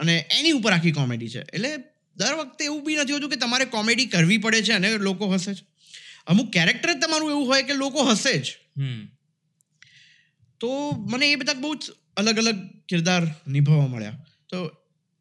[0.00, 1.42] અને એની ઉપર આખી કોમેડી છે.
[1.52, 1.70] એટલે
[2.16, 5.54] દર વખતે એવું બી નથી હોતું કે તમારે કોમેડી કરવી પડે છે અને લોકો હસે
[5.54, 5.62] જ
[6.26, 8.56] અમુક કેરેક્ટર જ તમારું એવું હોય કે લોકો હસે જ.
[10.60, 10.68] તો
[11.10, 14.26] મને એ બધા બહુ જ અલગ અલગ કિરદાર નિભાવવા મળ્યા.
[14.48, 14.58] તો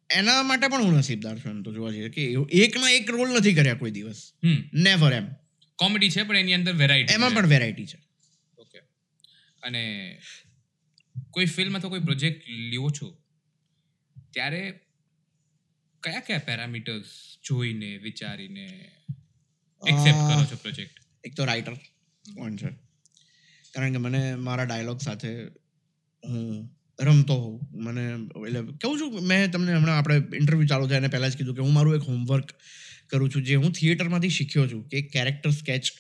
[0.10, 2.24] એના માટે પણ હું નસીબદાર છું એમ તો જોવા જઈએ કે
[2.64, 4.34] એકમાં એક રોલ નથી કર્યા કોઈ દિવસ.
[4.74, 5.28] નેવર એમ.
[5.80, 7.98] કોમેડી છે પણ એની અંદર વેરાયટી એમાં પણ વેરાયટી છે.
[8.58, 8.80] ઓકે
[9.64, 9.84] અને
[11.32, 13.08] કોઈ ફિલ્મ અથવા કોઈ પ્રોજેક્ટ લ્યો છો?
[14.38, 14.62] ત્યારે
[16.04, 17.12] કયા કયા પેરામીટર્સ
[17.48, 18.66] જોઈને, વિચારીને
[19.84, 21.76] એક્સેપ્ટ કરો છો પ્રોજેક્ટ એક તો રાઇટર
[22.26, 22.70] કોણ છે.
[23.74, 25.30] કારણ કે મને મારા ડાયલોગ સાથે
[26.24, 26.44] હું
[27.00, 27.56] રમતો હોઉં.
[27.86, 28.04] મને
[28.48, 31.66] એટલે કહું છું, મેં તમને હમણાં આપણે ઇન્ટરવ્યૂ ચાલુ થાય એને પહેલાં જ કીધું કે
[31.66, 32.54] હું મારું એક હોમવર્ક
[33.10, 35.92] કરું છું, જે હું થિયેટરમાંથી શીખ્યો છું કે કેરેક્ટર સ્કેચ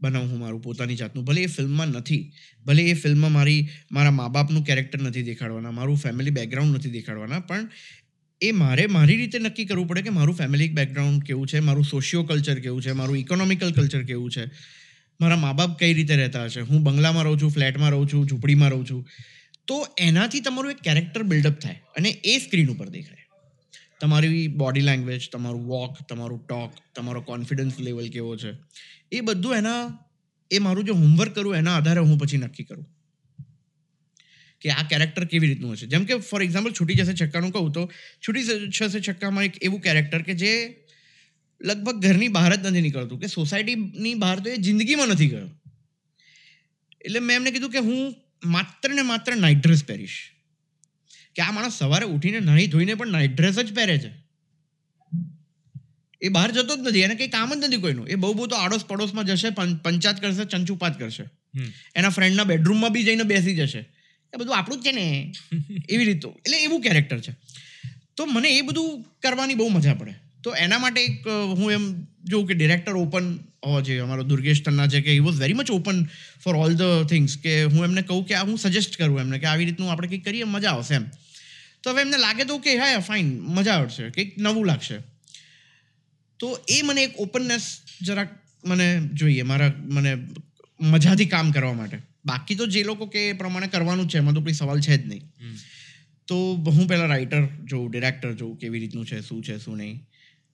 [0.00, 1.24] બનાવું હું મારું પોતાની જાતનું.
[1.24, 2.32] ભલે એ ફિલ્મમાં નથી,
[2.64, 7.40] ભલે એ ફિલ્મમાં મારી, મારા મા બાપનું કેરેક્ટર નથી દેખાડવાના, મારું ફેમિલી બેકગ્રાઉન્ડ નથી દેખાડવાના,
[7.40, 7.68] પણ
[8.40, 12.22] એ મારે મારી રીતે નક્કી કરવું પડે કે મારું ફેમિલી બેકગ્રાઉન્ડ કેવું છે, મારું સોશિયો
[12.22, 14.50] કલ્ચર કેવું છે, મારું ઇકોનોમિકલ કલ્ચર કેવું છે,
[15.20, 18.70] મારા મા બાપ કઈ રીતે રહેતા હશે, હું બંગલામાં રહું છું, ફ્લેટમાં રહું છું, ઝૂંપડીમાં
[18.70, 19.06] રહું છું,
[19.66, 23.18] તો એનાથી તમારું એક કેરેક્ટર બિલ્ડઅપ થાય અને એ સ્ક્રીન ઉપર દેખાય.
[24.00, 28.52] તમારી બોડી લેંગ્વેજ તમારું વોક તમારું ટોક તમારો કોન્ફિડન્સ લેવલ કેવો છે
[29.14, 29.98] એ બધું એના,
[30.50, 32.90] એ મારું જે હોમવર્ક કરું એના આધારે હું પછી નક્કી કરું.
[34.60, 35.86] કે આ કેરેક્ટર કેવી રીતનું હશે?
[35.86, 37.90] જેમ કે ફોર એક્ઝામ્પલ છૂટી જશે છક્કાનું કહું તો,
[38.28, 40.76] છૂટી જશે છક્કામાં એક એવું કેરેક્ટર કે જે
[41.64, 45.48] લગભગ ઘરની બહાર જ નથી નીકળતું, કે સોસાયટીની બહાર તો એ જિંદગીમાં નથી ગયો.
[47.04, 50.30] એટલે મેં એમને કીધું કે હું માત્ર ને માત્ર નાઇટ ડ્રેસ પહેરીશ.
[51.34, 54.23] કે આ માણસ સવારે ઉઠીને નાહી ધોઈને પણ નાઇટ ડ્રેસ જ પહેરે છે.
[56.24, 57.00] એ બહાર જતો જ નથી.
[57.00, 58.08] એને કંઈ કામ જ નથી કોઈનું.
[58.08, 59.50] એ બહુ બહુ તો આડોશ પડોશમાં જશે
[59.82, 61.24] પંચાયત કરશે ચંચુપાત કરશે.
[61.96, 63.78] એના ફ્રેન્ડના બેડરૂમમાં બી જઈને બેસી જશે.
[64.34, 65.32] એ બધું આપણું જ છે ને.
[65.90, 66.30] એવી રીતો.
[66.46, 67.32] એટલે એવું કેરેક્ટર છે.
[68.16, 70.14] તો મને એ બધું કરવાની બહુ મજા પડે.
[70.44, 73.98] તો એના માટે એક હું એમ જોઉં કે ડિરેક્ટર ઓપન હોવો જોઈએ.
[73.98, 76.04] અમારો દુર્ગેશ તન્ના છે કે he was very much open
[76.44, 79.46] for all the things કે હું એમને કહું કે આ હું સજેસ્ટ કરું એમને કે
[79.46, 81.04] આવી રીતનું આપણે કંઈક કરીએ મજા આવશે એમ.
[81.82, 84.10] તો હવે એમને લાગે તો કે હા ફાઇન મજા આવશે.
[84.10, 84.98] કંઈક નવું લાગશે.
[86.40, 87.68] તો એ મને એક ઓપનનેસ
[88.02, 88.30] જરાક
[88.64, 90.12] મને જોઈએ મારા મને
[90.80, 91.98] મજાથી કામ કરવા માટે.
[92.24, 95.06] બાકી તો જે લોકો કે એ પ્રમાણે કરવાનું છે એમાં તો કોઈ સવાલ છે જ
[95.06, 95.22] નહીં.
[96.28, 99.96] તો હું પહેલાં રાઇટર જોઉં ડિરેક્ટર જોઉં કેવી રીતનું છે શું છે શું નહીં.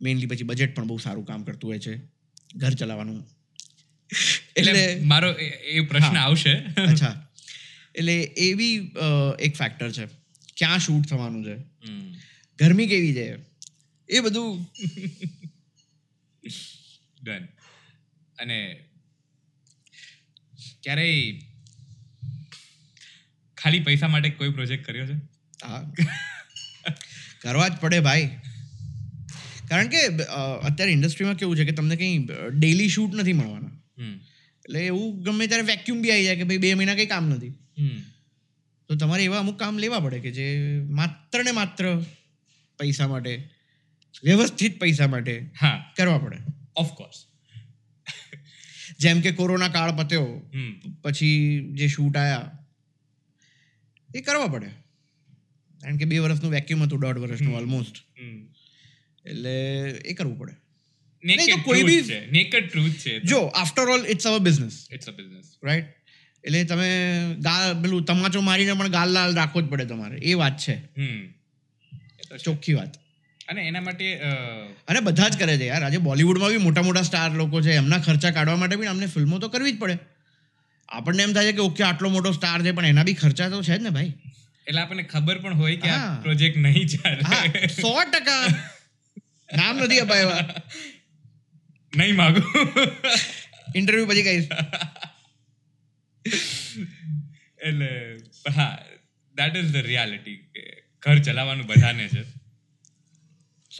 [0.01, 1.95] મેઇનલી પછી બજેટ પણ બહુ સારું કામ કરતું હોય છે.
[2.57, 3.29] ઘર ચલાવવાનું.
[4.57, 6.55] એટલે મારો એ પ્રશ્ન આવશે.
[6.83, 7.13] અચ્છા.
[7.95, 8.75] એટલે એવી
[9.39, 10.07] એક ફેક્ટર છે.
[10.57, 11.57] ક્યાં શૂટ થવાનું છે?
[12.59, 13.27] ગરમી કેવી છે?
[14.09, 14.67] એ બધું
[17.23, 17.45] ડન
[18.39, 18.59] અને
[20.83, 21.41] ક્યારેય
[23.57, 25.17] ખાલી પૈસા માટે કોઈ પ્રોજેક્ટ કર્યો છે?
[25.65, 25.93] હા.
[27.41, 28.27] કરવા જ પડે ભાઈ.
[29.69, 30.01] કારણ કે
[30.63, 33.73] અત્યારે ઇન્ડસ્ટ્રીમાં કેવું છે કે તમને કંઈ ડેલી શૂટ નથી મળવાના.
[34.59, 37.51] એટલે એવું ગમે ત્યારે વેક્યુમ બી આવી જાય કે ભાઈ બે મહિના કંઈ કામ નથી.
[38.89, 40.47] તો તમારે એવા અમુક કામ લેવા પડે કે જે
[40.91, 42.03] માત્ર ને માત્ર
[42.79, 43.35] પૈસા માટે
[44.25, 45.95] વ્યવસ્થિત પૈસા માટે હા.
[45.97, 46.37] કરવા પડે.
[46.77, 47.27] ઓફકોર્સ
[48.99, 50.51] જેમ કે કોરોના કાળ પત્યો
[51.03, 52.67] પછી જે શૂટ આયા
[54.15, 54.67] એ કરવા પડે.
[55.81, 57.97] કારણ કે બે વર્ષનું વેક્યુમ હતું દોઢ વર્ષનું ઓલમોસ્ટ
[59.27, 60.53] એટલે એ કરવું પડે.
[61.25, 62.61] નહીં તો કોઈ બી- છે.
[62.61, 65.85] ટ્રુથ છે જો after all it's our business it's a business right
[66.45, 66.89] એટલે તમે
[67.39, 70.17] ગાલ પેલું તમાચો મારીને પણ ગાલ લાલ રાખવો જ પડે તમારે.
[70.19, 70.75] એ વાત છે.
[72.45, 73.10] ચોખ્ખી વાત.
[73.51, 74.07] અને એના માટે
[74.89, 75.83] અને બધા જ કરે છે યાર.
[75.83, 79.39] આજે બોલિવૂડમાં બી મોટા મોટા સ્ટાર લોકો છે એમના ખર્ચા કાઢવા માટે બી અમને ફિલ્મો
[79.39, 79.97] તો કરવી જ પડે.
[80.89, 83.63] આપણને એમ થાય છે કે ઓકે આટલો મોટો સ્ટાર છે પણ એના બી ખર્ચા તો
[83.63, 84.13] છે જ ને ભાઈ.
[84.67, 86.15] એટલે આપણને ખબર પણ હોય કે આ.
[86.23, 87.69] પ્રોજેક્ટ નહીં ચાલે.
[87.69, 88.43] સો ટકા.
[89.51, 90.47] નામ નથી અપાયા.
[91.93, 92.45] નહીં માગું.
[93.77, 94.49] ઇન્ટરવ્યુ પછી કહીશ.
[97.67, 97.89] એટલે
[98.57, 98.75] હા
[99.37, 100.39] દેટ ઇઝ ધ રિયાલિટી
[101.03, 102.23] ઘર ચલાવવાનું બધાને છે.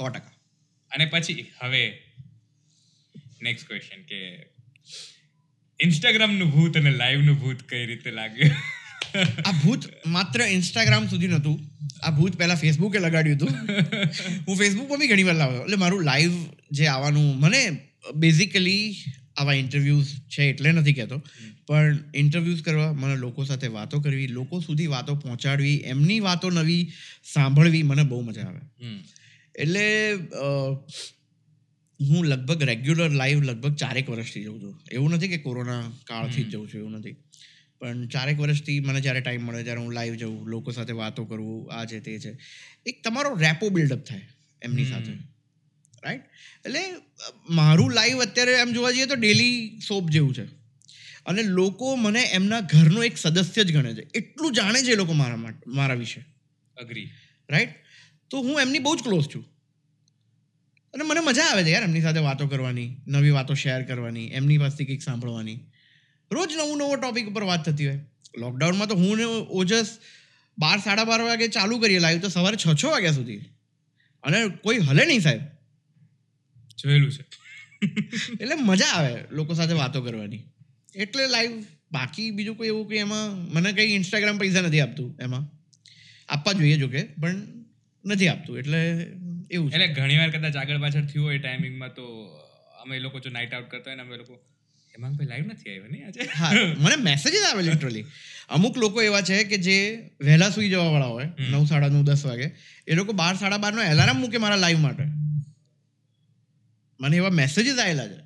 [0.01, 0.35] સો ટકા.
[0.91, 1.83] અને પછી હવે
[3.43, 4.21] નેક્સ્ટ ક્વેશ્ચન કે
[5.81, 8.51] ઇન્સ્ટાગ્રામનું ભૂત અને લાઈવનું ભૂત કઈ રીતે લાગ્યું?
[9.47, 11.61] આ ભૂત માત્ર ઇન્સ્ટાગ્રામ સુધી નહોતું.
[12.03, 13.53] આ ભૂત પહેલા ફેસબુકે લગાડ્યું હતું.
[14.49, 15.63] હું ફેસબુકમાં બી ઘણી વાર લાવ્યો.
[15.63, 16.37] એટલે મારું લાઈવ
[16.71, 17.63] જે આવવાનું મને
[18.15, 18.85] બેઝિકલી
[19.37, 21.23] આવા ઇન્ટરવ્યૂઝ છે એટલે નથી કહેતો.
[21.67, 26.83] પણ ઇન્ટરવ્યૂઝ કરવા મને લોકો સાથે વાતો કરવી લોકો સુધી વાતો પહોંચાડવી એમની વાતો નવી
[27.33, 28.63] સાંભળવી મને બહુ મજા આવે.
[29.61, 29.85] એટલે
[32.01, 34.75] હું લગભગ રેગ્યુલર લાઈવ લગભગ ચારેક વર્ષથી જઉં છું.
[34.93, 37.17] એવું નથી કે કોરોના કાળથી જ જઉં છું એવું નથી.
[37.81, 41.73] પણ ચારેક વર્ષથી મને જ્યારે ટાઈમ મળે ત્યારે હું લાઈવ જઉં લોકો સાથે વાતો કરવું
[41.73, 42.33] આ છે તે છે
[42.87, 44.27] એક તમારો રેપો બિલ્ડઅપ થાય
[44.63, 45.13] એમની સાથે.
[46.05, 46.25] રાઈટ
[46.67, 46.83] એટલે
[47.51, 50.47] મારું લાઈવ અત્યારે એમ જોવા જઈએ તો ડેલી સોપ જેવું છે.
[51.27, 54.05] અને લોકો મને એમના ઘરનો એક સદસ્ય જ ગણે છે.
[54.15, 56.21] એટલું જાણે છે એ લોકો મારા માટે મારા વિશે.
[56.77, 57.09] અગ્રી
[57.51, 57.80] રાઈટ
[58.31, 59.45] તો હું એમની બહુ જ ક્લોઝ છું.
[60.95, 64.59] અને મને મજા આવે છે યાર એમની સાથે વાતો કરવાની નવી વાતો શેર કરવાની એમની
[64.59, 65.59] પાસેથી કંઈક સાંભળવાની.
[66.33, 68.01] રોજ નવું નવો ટોપિક ઉપર વાત થતી હોય.
[68.39, 69.99] લોકડાઉનમાં તો હું ને ઓજસ
[70.59, 73.37] બાર સાડા બાર વાગે ચાલુ કરીએ લાઈવ તો સવારે છ છ વાગ્યા સુધી.
[74.23, 75.41] અને કોઈ હલે નહીં સાહેબ.
[76.79, 77.23] જોયેલું છે.
[78.41, 80.43] એટલે મજા આવે લોકો સાથે વાતો કરવાની.
[80.95, 85.49] એટલે લાઈવ બાકી બીજું કોઈ એવું કંઈ એમાં મને કંઈ ઇન્સ્ટાગ્રામ પૈસા નથી આપતું એમાં.
[86.29, 87.60] આપવા જોઈએ જોકે પણ
[88.05, 88.81] નથી આપતું એટલે
[89.51, 89.77] એવું છે.
[89.77, 92.05] એટલે ઘણી વાર કદાચ આગળ પાછળ થયું હોય ટાઈમિંગમાં તો
[92.83, 94.35] અમે લોકો જો નાઇટ આઉટ કરતા હોય ને અમે લોકો
[94.95, 96.21] હેમાંગભાઈ લાઈવ નથી આવ્યો નહીં આજે?
[96.35, 98.05] હા મને મેસેજીસ આવે લિટરલી
[98.49, 99.77] અમુક લોકો એવા છે કે જે
[100.21, 102.47] વહેલા સુઈ જવા વાળા હોય નવ સાડા નવ દસ વાગે
[102.89, 105.05] એ લોકો બાર સાડા બારનો એલાર્મ મૂકે મારા લાઈવ માટે.
[107.01, 108.19] મને એવા મેસેજીસ આવેલા છે.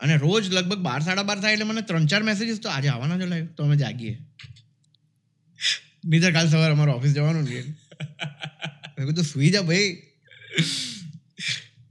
[0.00, 3.18] અને રોજ લગભગ બાર સાડા બાર થાય એટલે મને ત્રણ ચાર મેસેજીસ તો આજે આવવાના
[3.18, 4.16] જ લાઈવ તો અમે જાગીએ.
[6.04, 7.60] નહીં કાલ સવારે અમારે ઓફિસ જવાનું છે.
[8.96, 9.90] મેં કીધું સુઈ જા ભાઈ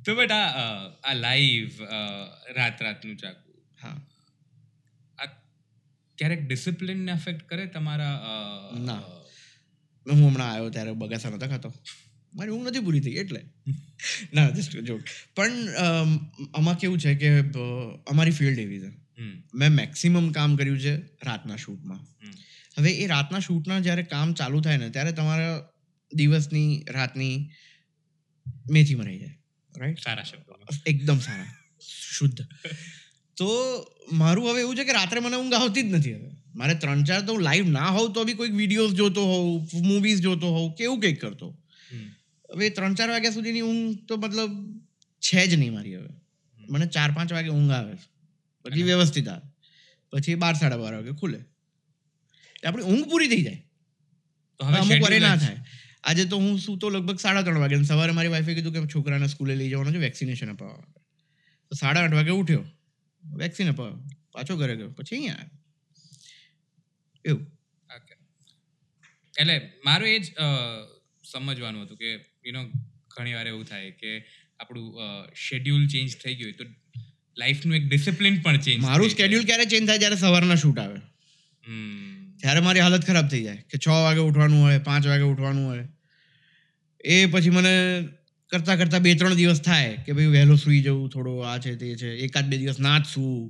[0.05, 1.79] તો બટ આ આ લાઈવ
[2.57, 3.97] રાત રાતનું જાગવું। હા
[5.17, 5.29] આ
[6.17, 8.15] ક્યારેક ડિસિપ્લિનને અફેક્ટ કરે તમારા
[8.85, 9.01] ના.
[10.05, 11.73] હું હમણાં આવ્યો ત્યારે બગાસા નતા ખાતો.
[12.33, 13.41] મારી ઊંઘ નથી પૂરી થઈ એટલે.
[14.33, 15.01] ના જસ્ટ જોક
[15.35, 15.55] પણ
[16.53, 17.29] આમાં કેવું છે કે
[18.07, 18.91] અમારી ફિલ્ડ એવી છે.
[19.53, 20.93] મેં મેક્સિમમ કામ કર્યું છે
[21.23, 22.01] રાતના શૂટમાં
[22.77, 25.55] હવે એ રાતના શૂટના જ્યારે કામ ચાલુ થાય ને ત્યારે તમારા
[26.13, 27.51] દિવસની રાતની
[28.69, 29.37] મેથી મરાઈ જાય.
[29.77, 30.53] રાઈટ સારા શબ્દો.
[30.85, 31.55] એકદમ સારા.
[32.17, 32.41] શુદ્ધ.
[33.37, 33.47] તો
[34.11, 36.31] મારું હવે એવું છે કે રાત્રે મને ઊંઘ આવતી જ નથી હવે.
[36.55, 40.47] મારે ત્રણ ચાર તો લાઈવ ના હોઉં તો બી કોઈક વિડીયોઝ જોતો હોઉં મૂવીઝ જોતો
[40.47, 41.57] હોઉં કે એવું કંઈક કરતો
[42.49, 44.79] હવે ત્રણ ચાર વાગ્યા સુધીની ઊંઘ તો મતલબ
[45.21, 46.09] છે જ નહીં મારી હવે.
[46.69, 47.95] મને ચાર પાંચ વાગે ઊંઘ આવે
[48.65, 49.47] પછી વ્યવસ્થિત આવે.
[50.11, 51.39] પછી બાર સાડા બાર વાગે ખુલે.
[52.65, 53.61] આપણી ઊંઘ પૂરી થઈ જાય.
[54.59, 55.65] અમુક વારે ના થાય.
[56.03, 59.55] આજે તો હું સૂતો લગભગ સાડા ત્રણ વાગે સવારે મારી વાઈફે કીધું કે છોકરાને સ્કૂલે
[59.55, 60.87] લઈ જવાનો છે વેક્સિનેશન અપાવવા
[61.71, 62.65] તો સાડા આઠ વાગે ઉઠ્યો.
[63.23, 63.97] વેક્સિન અપાવ્યો
[64.31, 64.89] પાછો ઘરે ગયો.
[64.89, 65.49] પછી અહીંયા
[67.25, 67.45] એવું.
[69.33, 70.27] એટલે મારું એ જ
[71.23, 72.09] સમજવાનું હતું કે
[72.45, 72.63] યુ નો
[73.07, 74.11] ઘણી વાર એવું થાય કે
[74.59, 74.87] આપણું
[75.35, 76.65] શેડ્યુલ ચેન્જ થઈ ગયું તો
[77.37, 79.97] લાઈફનું એક ડિસિપ્લિન પણ ચેન્જ મારું સ્કેડ્યુલ ક્યારે ચેન્જ થાય?
[79.97, 80.99] જ્યારે સવારના શૂટ આવે.
[81.63, 85.85] ત્યારે મારી હાલત ખરાબ થઈ જાય કે છ વાગે ઉઠવાનું હોય પાંચ વાગે ઉઠવાનું હોય.
[87.03, 87.73] એ પછી મને
[88.51, 91.95] કરતા કરતા બે ત્રણ દિવસ થાય કે ભાઈ વહેલો સૂઈ જવું થોડો આ છે તે
[91.95, 93.45] છે એકાદ બે દિવસ ના જ સૂવું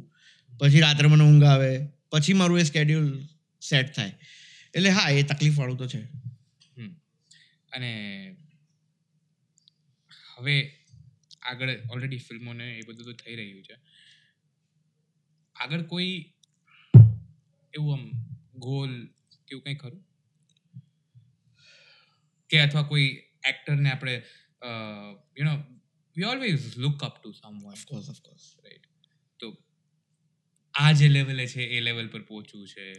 [0.53, 1.71] પછી રાત્રે મને ઊંઘ આવે
[2.11, 3.07] પછી મારું એ સ્કેડ્યુલ
[3.61, 4.13] સેટ થાય.
[4.73, 6.01] એટલે હા એ તકલીફવાળું તો છે.
[7.71, 7.91] અને
[10.33, 10.55] હવે
[11.41, 13.75] આગળ ઓલરેડી ફિલ્મોને એ બધું તો થઈ રહ્યું છે.
[15.55, 16.13] આગળ કોઈ
[17.73, 18.11] એવું આમ
[18.55, 19.05] ગોલ
[19.47, 20.05] કેવું કંઈ ખરું?
[22.49, 23.07] કે અથવા કોઈ
[23.47, 24.13] એક્ટરને આપણે
[25.37, 25.55] you know
[26.17, 28.87] we always look up to someone of course of course right
[29.39, 29.57] તો
[30.73, 32.93] આ જે લેવલે છે એ લેવલ પર પહોંચવું છે.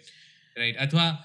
[0.56, 1.24] રાઈટ અથવા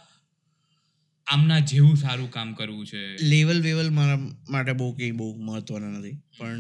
[1.27, 3.17] આમના જેવું સારું કામ કરવું છે.
[3.17, 6.11] લેવલ વેવલ મારા માટે બહુ કંઈ બહુ મહત્વના નથી.
[6.37, 6.57] પણ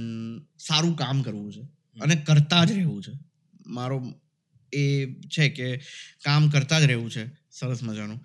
[0.57, 1.61] સારું કામ કરવું છે.
[2.01, 3.13] અને કરતા જ રહેવું છે.
[3.67, 3.97] મારો
[4.75, 4.83] એ
[5.27, 5.67] છે કે
[6.23, 7.25] કામ કરતા જ રહેવું છે.
[7.51, 8.19] સરસ મજાનું.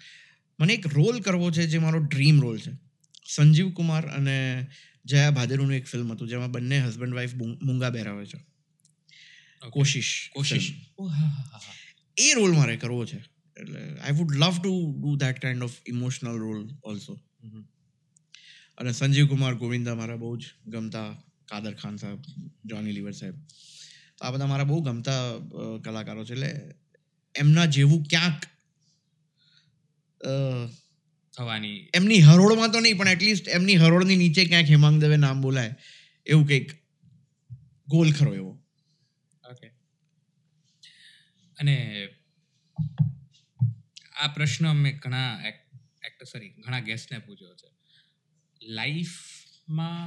[0.59, 2.73] મને એક રોલ કરવો છે જે મારો ડ્રીમ રોલ છે.
[3.27, 4.37] સંજીવ કુમાર અને
[5.05, 8.39] જયા ભાદેરુનું એક ફિલ્મ હતું જેમાં બંને હસબન્ડ વાઈફ મૂંગા બેરાવે છે.
[9.71, 10.73] કોશિશ કોશિશ.
[12.17, 13.19] એ રોલ મારે કરવો છે.
[13.57, 17.15] એટલે I would love to do that kind of emotional role also
[18.79, 21.09] અને સંજીવ કુમાર ગોવિંદા મારા બહુ જ ગમતા
[21.49, 22.21] કાદર ખાન સાહેબ
[22.65, 23.35] જોની લીવર સાહેબ.
[24.21, 25.23] તો આ બધા મારા બહુ ગમતા
[25.85, 26.35] કલાકારો છે.
[26.35, 26.51] એટલે
[27.35, 28.41] એમના જેવું ક્યાંક
[31.35, 35.73] થવાની એમની હરોળમાં તો નહીં પણ એટલીસ્ટ એમની હરોળની નીચે ક્યાંક હેમાંગ દવે નામ બોલાય
[36.27, 36.69] એવું કંઈક
[37.89, 38.53] ગોલ ખરો એવો.
[39.45, 39.69] ઓકે
[41.59, 41.75] અને
[44.21, 45.31] આ પ્રશ્ન અમે ઘણા
[46.09, 47.69] એક્ટર સોરી ઘણા ગેસ્ટને પૂછ્યો છે.
[48.61, 50.07] લાઈફમાં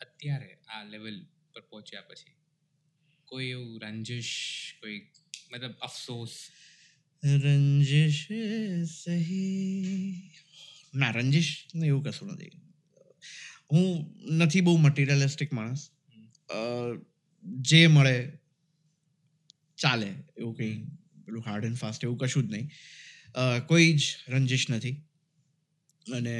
[0.00, 1.16] અત્યારે આ લેવલ
[1.54, 2.37] પર પહોંચ્યા પછી
[3.28, 4.32] કોઈ એવું રંજિશ
[4.80, 4.98] કોઈ
[5.52, 6.32] મતલબ અફસોસ?
[7.44, 8.26] રંજિશ
[8.94, 10.30] સહી.
[10.94, 12.50] ના રંજિશ ને એવું કશું નથી.
[13.72, 13.86] હું
[14.36, 15.88] નથી બહુ મટીરિયલિસ્ટિક માણસ.
[17.44, 18.16] જે મળે
[19.78, 20.74] ચાલે એવું કંઈ
[21.26, 22.70] પેલું હાર્ડ એન્ડ ફાસ્ટ એવું કશું જ નહીં.
[23.66, 24.92] કોઈ જ રંજિશ નથી.
[26.06, 26.36] અને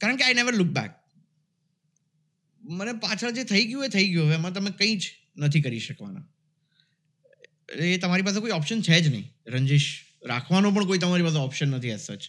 [0.00, 0.92] કારણ કે આઈ નેવર લુક બેક
[2.62, 4.26] મને પાછળ જે થઈ ગયું એ થઈ ગયું.
[4.26, 6.28] હવે એમાં તમે કંઈ જ નથી કરી શકવાના.
[7.74, 9.32] એ તમારી પાસે કોઈ ઓપ્શન છે જ નહીં.
[9.46, 12.22] રંજિશ રાખવાનો પણ કોઈ તમારી પાસે ઓપ્શન નથી એઝ સચ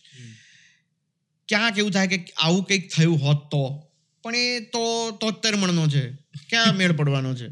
[1.47, 3.91] ક્યાંક એવું થાય કે આવું કંઈક થયું હોત તો.
[4.23, 6.11] પણ એ તો તોતેર મણનો છે.
[6.49, 7.47] ક્યાં મેળ પડવાનો છે?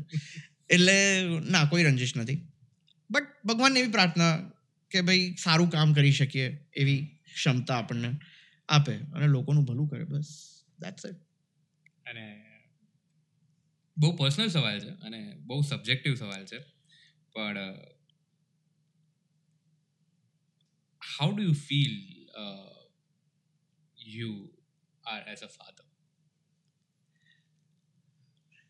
[0.70, 2.48] એટલે ના કોઈ રંજિશ નથી.
[3.12, 4.52] બટ ભગવાનને એવી પ્રાર્થના
[4.92, 8.20] કે ભાઈ સારું કામ કરી શકીએ એવી ક્ષમતા આપણને
[8.70, 10.04] આપે અને લોકોનું ભલું કરે.
[10.04, 11.16] બસ દેટ્સ ઇટ
[12.10, 12.51] અને
[13.98, 16.60] બહુ પર્સનલ સવાલ છે અને બહુ સબ્જેક્ટિવ સવાલ છે.
[17.36, 17.60] પણ
[21.02, 21.96] how do you feel
[23.98, 24.34] you
[25.04, 25.86] are as a father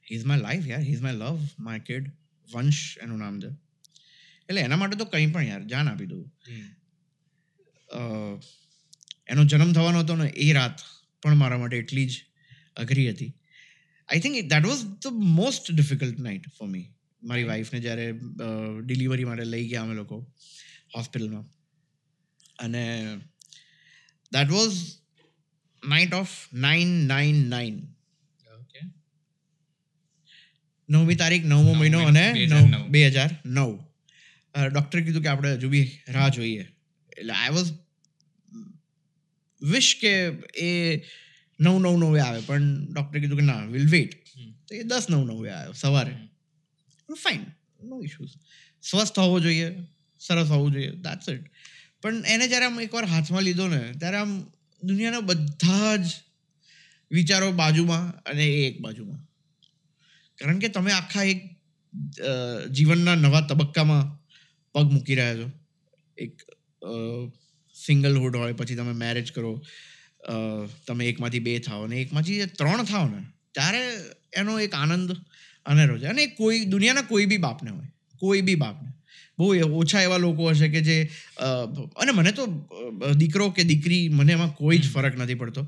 [0.05, 2.05] his my life યાર his my love my kid
[2.49, 3.49] Vansh એનું નામ છે.
[4.49, 6.23] એટલે એના માટે તો કંઈ પણ યાર જાન આપી દઉં.
[9.29, 10.77] એનો જન્મ થવાનો હતો ને એ રાત
[11.23, 12.13] પણ મારા માટે એટલી જ
[12.77, 13.31] અઘરી હતી.
[14.11, 16.93] I think that was the most difficult night for me
[17.23, 18.11] મારી વાઈફને જ્યારે
[18.81, 20.33] ડિલિવરી માટે લઈ ગયા અમે લોકો
[20.95, 21.45] હોસ્પિટલમાં
[22.59, 23.17] અને
[24.31, 24.73] that was
[25.87, 27.95] night of nine nine nine
[30.89, 32.25] નવમી તારીખ નવમો મહિનો અને
[32.89, 33.79] બે હજાર નવ
[34.67, 36.61] ડૉક્ટરે કીધું કે આપણે હજુ બી રાહ જોઈએ.
[37.17, 37.71] એટલે આઈ વોઝ
[39.61, 40.13] વિશ કે
[40.57, 40.69] એ
[41.61, 44.13] નવ નવ નવે આવે પણ ડૉક્ટરે કીધું કે ના વિલ વેઇટ
[44.67, 46.13] તો એ દસ નવ નવે આવ્યો સવારે.
[47.09, 47.43] ફાઇન
[47.89, 48.35] નો ઇશ્યુઝ
[48.83, 49.69] સ્વસ્થ હોવો જોઈએ
[50.21, 51.45] સરસ હોવું જોઈએ દેટ્સ ઇટ
[52.03, 54.33] પણ એને જ્યારે આમ એકવાર હાથમાં લીધો ને ત્યારે આમ
[54.81, 56.07] દુનિયાના બધા જ
[57.11, 59.21] વિચારો બાજુમાં અને એ એક બાજુમાં.
[60.39, 61.41] કારણ કે તમે આખા એક
[62.71, 64.03] જીવનના નવા તબક્કામાં
[64.75, 65.47] પગ મૂકી રહ્યા છો.
[66.17, 66.33] એક
[67.75, 69.51] સિંગલહુડ હોય પછી તમે મેરેજ કરો.
[70.87, 73.21] તમે એકમાંથી બે થાઓ ને એકમાંથી ત્રણ થાઓ ને
[73.55, 73.83] ત્યારે
[74.33, 75.09] એનો એક આનંદ
[75.65, 76.05] અનેરો છે.
[76.05, 77.89] અને કોઈ દુનિયાના કોઈ બી બાપને હોય
[78.21, 78.89] કોઈ બી બાપને.
[79.37, 79.45] બહુ
[79.79, 80.97] ઓછા એવા લોકો હશે કે જે
[82.01, 82.45] અને મને તો
[83.15, 85.61] દીકરો કે દીકરી મને એમાં કોઈ જ ફરક નથી પડતો.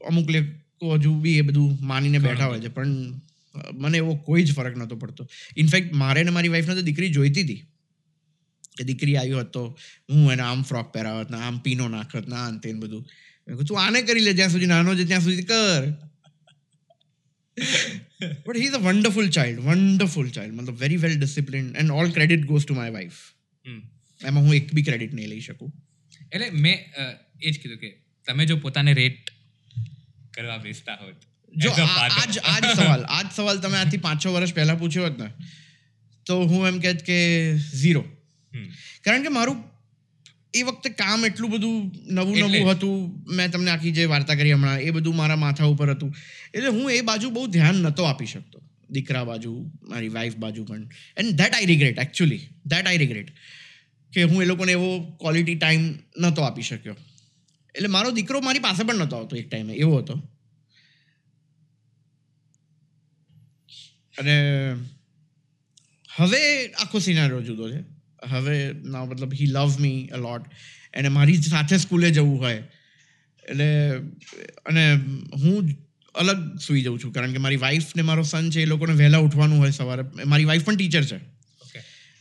[0.00, 3.20] અમુક લોકો હજુ બી એ બધું માનીને બેઠા હોય છે પણ
[3.74, 5.26] મને એવો કોઈ જ ફરક નહોતો પડતો.
[5.56, 7.60] ઇનફેક્ટ મારે ને મારી વાઈફને તો દીકરી જોઈતી હતી.
[8.76, 9.62] કે દીકરી આવી હોત તો
[10.12, 13.04] હું એને આમ ફ્રોક પહેરાવત ને આમ પીનો નાખત ના અંતે બધું.
[13.48, 15.84] મેં તું આને કરી લે જ્યાં સુધી નાનો છે ત્યાં સુધી કર.
[18.46, 22.44] But he is a wonderful child wonderful child મતલબ very well discipline and all credit
[22.44, 23.80] goes to my હમ.
[24.20, 25.72] એમાં હું એક બી ક્રેડિટ નહીં લઈ શકું.
[26.32, 26.76] એટલે મેં
[27.40, 27.90] એ જ કીધું કે
[28.26, 29.32] તમે જો પોતાને રેટ
[30.34, 31.18] કરવા બેસતા હોત
[31.54, 31.70] જો.
[31.70, 35.28] આજ આજ સવાલ આજ સવાલ તમે આથી પાંચ છ વર્ષ પહેલા પૂછ્યો હોત ને
[36.26, 37.18] તો હું એમ કહેત કે
[37.56, 38.04] ઝીરો
[39.04, 39.71] કારણ કે મારું
[40.54, 43.24] એ વખતે કામ એટલું બધું નવું નવું હતું.
[43.34, 46.14] મેં તમને આખી જે વાર્તા કરી હમણાં એ બધું મારા માથા ઉપર હતું.
[46.54, 48.62] એટલે હું એ બાજુ બહુ ધ્યાન નહોતો આપી શકતો.
[48.90, 50.88] દીકરા બાજુ મારી વાઈફ બાજુ પણ.
[51.16, 53.30] And that I regret actually that I regret
[54.12, 56.96] કે હું એ લોકોને એવો ક્વોલિટી ટાઈમ નહોતો આપી શક્યો.
[57.74, 60.28] એટલે મારો દીકરો મારી પાસે પણ નહોતો આવતો એક ટાઈમે એવો હતો.
[64.18, 64.36] અને
[66.16, 67.91] હવે આખો સિનારો જુદો છે.
[68.30, 70.46] હવે ના મતલબ હી લવ મી અલોટ
[70.94, 72.62] એને મારી સાથે સ્કૂલે જવું હોય.
[73.48, 73.68] એટલે
[74.66, 74.84] અને
[75.42, 75.74] હું
[76.14, 77.12] અલગ સૂઈ જાઉં છું.
[77.12, 80.02] કારણ કે મારી વાઈફ ને મારો સન છે એ લોકોને વહેલા ઉઠવાનું હોય સવારે.
[80.24, 81.20] મારી વાઈફ પણ ટીચર છે.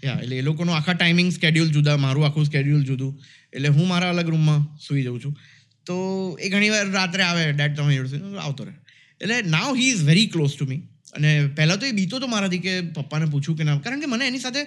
[0.03, 3.21] યા એટલે એ લોકોનો આખા ટાઈમિંગ સ્કેડ્યુલ જુદા મારું આખું સ્કેડ્યુલ જુદું.
[3.53, 5.37] એટલે હું મારા અલગ રૂમમાં સૂઈ જાઉં છું.
[5.85, 5.95] તો
[6.41, 7.97] એ ઘણીવાર રાત્રે આવે ડેડ તમે
[8.37, 8.73] આવતો રહે.
[9.21, 10.81] એટલે now he is very close to me
[11.13, 14.27] અને પહેલાં તો એ બીતો તો મારાથી કે પપ્પાને પૂછું કે ના, કારણ કે મને
[14.31, 14.61] એની સાથે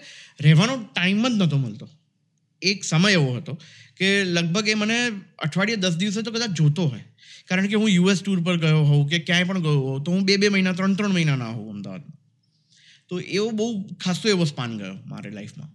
[0.46, 1.86] રહેવાનો ટાઈમ જ નહોતો મળતો.
[2.62, 3.52] એક સમય એવો હતો
[3.98, 4.98] કે લગભગ એ મને
[5.46, 7.06] અઠવાડિયે દસ દિવસે તો કદાચ જોતો હોય.
[7.48, 10.22] કારણ કે હું યુએસ ટૂર પર ગયો હોઉં કે ક્યાંય પણ ગયો હોઉં, તો હું
[10.28, 12.20] બે બે મહિના, ત્રણ ત્રણ મહિના ના હોઉં અમદાવાદમાં
[13.08, 13.66] તો એવો બહુ
[14.04, 15.70] ખાસો એવો સ્પાન ગયો મારી લાઈફમાં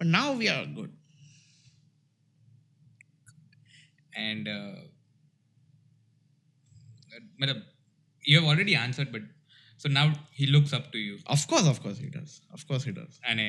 [0.00, 0.92] પણ now we are good
[4.26, 4.46] and
[7.40, 7.60] મતલબ
[8.24, 9.26] you have already answered but
[9.80, 10.06] so now
[10.38, 11.14] he looks up to you.
[11.36, 13.46] Of course of course he does of course he does અને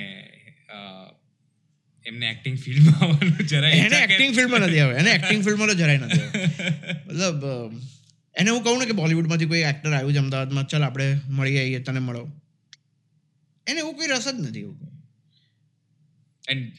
[2.06, 4.96] એમને એક્ટિંગ ફિલ્ડમાં આવવાનું જરા એને એક્ટિંગ ફિલ્ડમાં નથી આવે.
[5.02, 6.28] એને એક્ટિંગ ફિલ્ડમાં તો જરાય નથી
[7.08, 7.44] મતલબ
[8.36, 11.82] એને હું કહું ને કે બોલિવૂડમાંથી કોઈ એક્ટર આવ્યું છે અમદાવાદમાં ચાલ આપણે મળી આવીએ
[11.88, 12.24] તને મળો.
[13.67, 14.78] એને એવું કોઈ રસ જ નથી એવું.
[16.44, 16.72] કંઈ.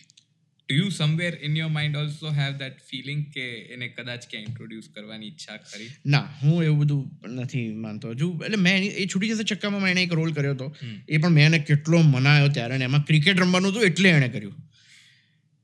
[0.70, 5.27] And somewhere in somewhere mind your mind also feeling કે એને કદાચ ક્યાં ઇન્ટ્રોડ્યુસ કરવાની
[5.27, 5.90] ઈચ્છા ખરી?
[6.07, 8.40] ના હું એવું બધું નથી માનતો હજુ.
[8.44, 10.76] એટલે મેં એ છૂટી જશે ચક્કામાં એણે એક રોલ કર્યો હતો.
[11.09, 14.55] એ પણ મેં એને કેટલો મનાયો ત્યારે અને એમાં ક્રિકેટ રમવાનું હતું એટલે એણે કર્યું.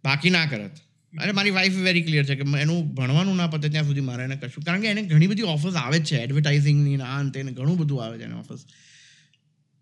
[0.05, 0.77] બાકી ના કરત.
[1.19, 4.37] અને મારી વાઈફ વેરી ક્લિયર છે કે એનું ભણવાનું ના પતે ત્યાં સુધી મારે એને
[4.37, 7.79] કશું કારણ કે એને ઘણી બધી ઓફર્સ આવે જ છે એડવર્ટાઇઝિંગની ના આ ને ઘણું
[7.79, 8.65] બધું આવે છે એને ઓફર્સ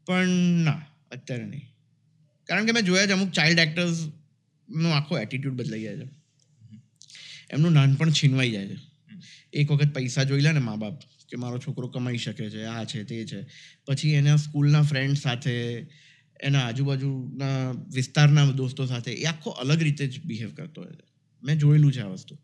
[0.06, 0.28] પણ
[0.64, 1.62] ના અત્યારે નહીં.
[2.46, 3.60] કારણ કે મેં જોયા છે અમુક ચાઇલ્ડ
[4.68, 6.08] એક્ટર્સનો આખો એટીટ્યુડ બદલાઈ જાય છે.
[7.50, 8.76] એમનું નાનપણ છીનવાઈ જાય છે.
[9.52, 12.84] એક વખત પૈસા જોઈ લે ને મા બાપ કે મારો છોકરો કમાઈ શકે છે, આ
[12.84, 13.46] છે, તે છે.
[13.86, 15.86] પછી એના સ્કૂલના ફ્રેન્ડ સાથે,
[16.40, 21.06] એના આજુબાજુના વિસ્તારના દોસ્તો સાથે એ આખો અલગ રીતે જ બિહેવ કરતો હોય છે.
[21.42, 22.38] મેં જોયેલું છે આ વસ્તુ.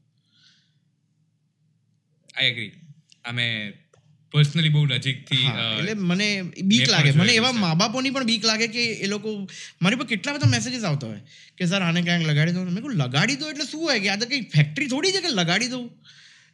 [2.36, 2.72] આઈ એગ્રી
[3.24, 3.72] અમે
[4.32, 5.46] પર્સનલી બહુ નજીકથી
[5.78, 6.28] એટલે મને
[6.70, 7.10] બીક લાગે.
[7.20, 9.32] મને એવા મા બાપોની પણ બીક લાગે કે એ લોકો
[9.82, 11.22] મારી પર કેટલા બધા મેસેજીસ આવતા હોય
[11.56, 12.64] કે સર આને ક્યાંક લગાડી દો.
[12.76, 13.98] મેં કહું લગાડી દો એટલે શું હોય?
[14.04, 15.84] કે આ તો કંઈ ફેક્ટરી થોડી છે કે લગાડી દઉં?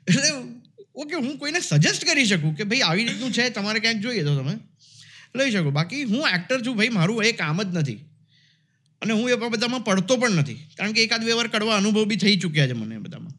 [0.08, 0.28] એટલે
[1.04, 4.36] ઓકે હું કોઈને સજેસ્ટ કરી શકું કે ભાઈ આવી રીતનું છે તમારે ક્યાંક જોઈએ તો
[4.42, 4.58] તમે.
[5.38, 5.70] લઈ શકો.
[5.80, 7.98] બાકી હું એક્ટર છું ભાઈ મારું એ કામ જ નથી.
[9.02, 10.60] અને હું એ બધામાં પડતો પણ નથી.
[10.76, 13.37] કારણ કે એકાદ બે વાર કડવા અનુભવ બી થઈ ચૂક્યા છે મને બધામાં.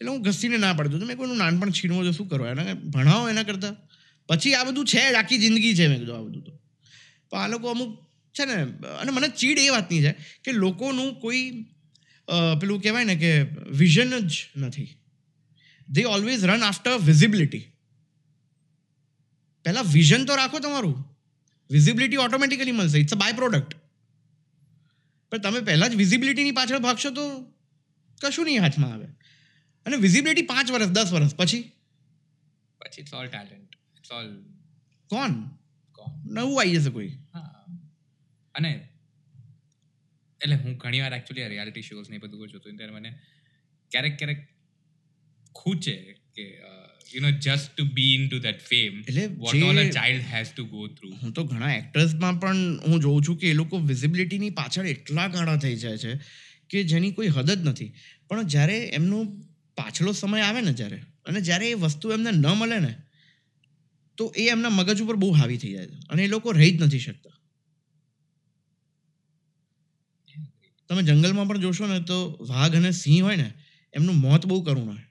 [0.00, 1.06] એટલે હું ઘસીને ના પાડતો.
[1.10, 2.50] મેં કોઈનું નાનપણ છીનવો તો શું કરવા?
[2.50, 3.74] એને ભણાવો એના કરતાં.
[4.28, 6.52] પછી આ બધું છે આખી જિંદગી છે મેં કીધું આ બધું તો.
[7.30, 7.90] પણ આ લોકો અમુક
[8.34, 8.56] છે ને,
[9.00, 10.12] અને મને ચીડ એ વાતની છે
[10.44, 11.42] કે લોકોનું કોઈ
[12.60, 13.30] પેલું કહેવાય ને કે
[13.80, 14.88] વિઝન જ નથી.
[15.88, 17.64] They always run after visibility
[19.64, 20.96] પહેલાં વિઝન તો રાખો તમારું.
[21.70, 22.98] વિઝિબિલિટી ઓટોમેટિકલી મળશે.
[22.98, 23.72] ઇટ્સ અ બાય પ્રોડક્ટ
[25.32, 27.24] પણ તમે પહેલાં જ વિઝિબિલિટીની પાછળ ભાગશો તો
[28.20, 29.08] કશું નહીં હાથમાં આવે.
[29.86, 31.62] અને વિઝિબિલિટી પાંચ વર્ષ દસ વર્ષ પછી?
[32.80, 34.28] પછી it's all talent it's all
[35.10, 35.32] કોણ?
[35.92, 36.12] કોણ?
[36.26, 37.12] નવું આવી જશે કોઈ.
[37.32, 37.64] હા.
[38.54, 38.70] અને
[40.40, 43.10] એટલે હું ઘણી વાર એકચ્યુઅલી રિયાલિટી શોઝ ને બધું જોતો ત્યારે મને
[43.90, 44.40] ક્યારેક ક્યારેક
[45.54, 45.94] ખૂચે
[46.34, 46.44] કે
[47.14, 50.50] you know just to be in to that fame એટલે what all a child has
[50.56, 54.50] to go through હું તો ઘણા એક્ટર્સમાં પણ હું જોઉં છું કે એ લોકો વિઝિબિલિટીની
[54.50, 56.12] પાછળ એટલા ગાળા થઈ જાય છે
[56.70, 57.92] કે જેની કોઈ હદ જ નથી.
[58.28, 59.18] પણ જ્યારે એમનો
[59.76, 62.96] પાછલો સમય આવે ને જ્યારે અને જ્યારે એ વસ્તુ એમને ન મળે ને
[64.16, 65.94] તો એ એમના મગજ ઉપર બહુ હાવી થઈ જાય છે.
[66.10, 67.30] અને એ લોકો રહી જ નથી શકતા.
[70.88, 73.54] તમે જંગલમાં પણ જોશો ને તો વાઘ અને સિંહ હોય ને
[73.94, 75.02] એમનું મોત બહુ કરુણ હોય.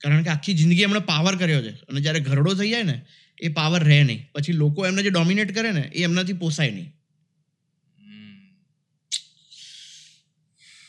[0.00, 1.70] કારણ કે આખી જિંદગી એમણે પાવર કર્યો છે.
[1.70, 3.06] અને જ્યારે ઘરડો થઈ જાય ને
[3.42, 4.28] એ પાવર રહે નહીં.
[4.32, 6.92] પછી લોકો એમને જે ડોમિનેટ કરે ને એ એમનાથી પોસાય નહીં.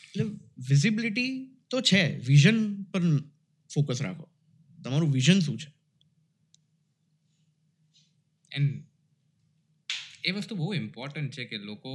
[0.02, 0.24] એટલે
[0.68, 1.28] વિઝિબિલિટી
[1.70, 3.00] તો છે વિઝન પર
[3.70, 4.26] ફોકસ રાખો.
[4.78, 5.70] તમારું વિઝન શું છે?
[8.50, 8.84] એન્ડ
[10.24, 11.92] એ વસ્તુ બહુ ઇમ્પોર્ટન્ટ છે કે લોકો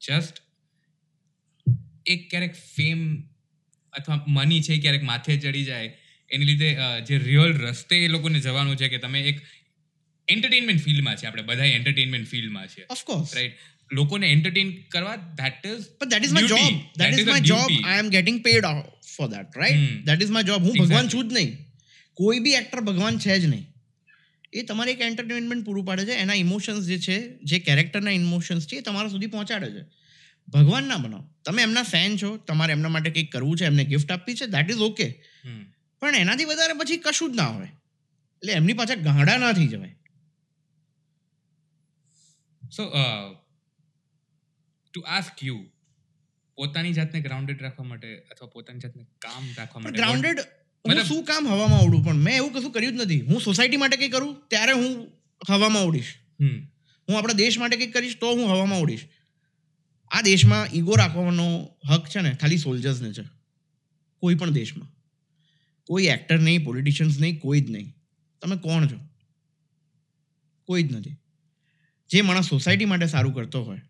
[0.00, 0.42] જસ્ટ
[2.06, 3.00] એક ક્યારેક ફેમ
[3.92, 5.96] અથવા મની છે ક્યારેક માથે ચડી જાય.
[6.30, 6.76] એની લીધે
[7.06, 9.42] જે રિયલ રસ્તે એ લોકોને જવાનું છે કે તમે એક
[10.28, 11.26] એન્ટરટેનમેન્ટ ફિલ્ડમાં છે.
[11.26, 13.54] આપણે બધા એન્ટરટેનમેન્ટ ફિલ્ડમાં છે ઓફકોર્સ રાઈટ
[13.92, 17.98] લોકોને એન્ટરટેન કરવા that is but that is my job that is my job I
[17.98, 18.64] am getting paid
[19.16, 20.58] for that right that is my job.
[20.58, 21.56] હું ભગવાન છું જ નહીં.
[22.14, 23.66] કોઈ બી એક્ટર ભગવાન છે જ નહીં.
[24.52, 26.12] એ તમારે એક એન્ટરટેનમેન્ટ પૂરું પાડે છે.
[26.12, 29.82] એના ઇમોશન્સ જે છે જે કેરેક્ટરના ઇમોશન્સ છે એ તમારા સુધી પહોંચાડે છે.
[30.48, 31.24] ભગવાન ના બનાવો.
[31.44, 32.36] તમે એમના ફેન છો.
[32.36, 35.08] તમારે એમના માટે કંઈક કરવું છે એમને ગિફ્ટ આપવી છે દેટ ઇઝ ઓકે
[36.00, 37.66] પણ એનાથી વધારે પછી કશું જ ના હોય.
[37.66, 39.94] એટલે એમની પાછળ ગાંડા ના થઈ જવાય.
[42.76, 42.84] સો
[44.94, 45.66] ટુ આસ્ક યુ
[46.54, 50.38] પોતાની જાતને ગ્રાઉન્ડેડ રાખવા માટે અથવા પોતાની જાતને કામ રાખવા માટે ગ્રાઉન્ડેડ
[50.88, 52.04] મતલબ- શું કામ હવામાં ઉડું?
[52.04, 53.20] પણ મેં એવું કશું કર્યું જ નથી.
[53.20, 55.08] હું સોસાયટી માટે કંઈ કરું ત્યારે હું
[55.50, 56.14] હવામાં ઉડીશ.
[57.08, 59.04] હું આપણા દેશ માટે કંઈક કરીશ તો હું હવામાં ઉડીશ.
[60.10, 63.24] આ દેશમાં ઈગો રાખવાનો હક છે ને ખાલી સોલ્જર્સને છે.
[64.18, 64.88] કોઈ પણ દેશમાં.
[65.84, 67.94] કોઈ એક્ટર નહીં પોલિટિશિયન્સ નહીં કોઈ જ નહીં.
[68.42, 68.96] તમે કોણ છો?
[70.64, 71.16] કોઈ જ નથી.
[72.10, 73.80] જે માણસ સોસાયટી માટે સારું કરતો હોય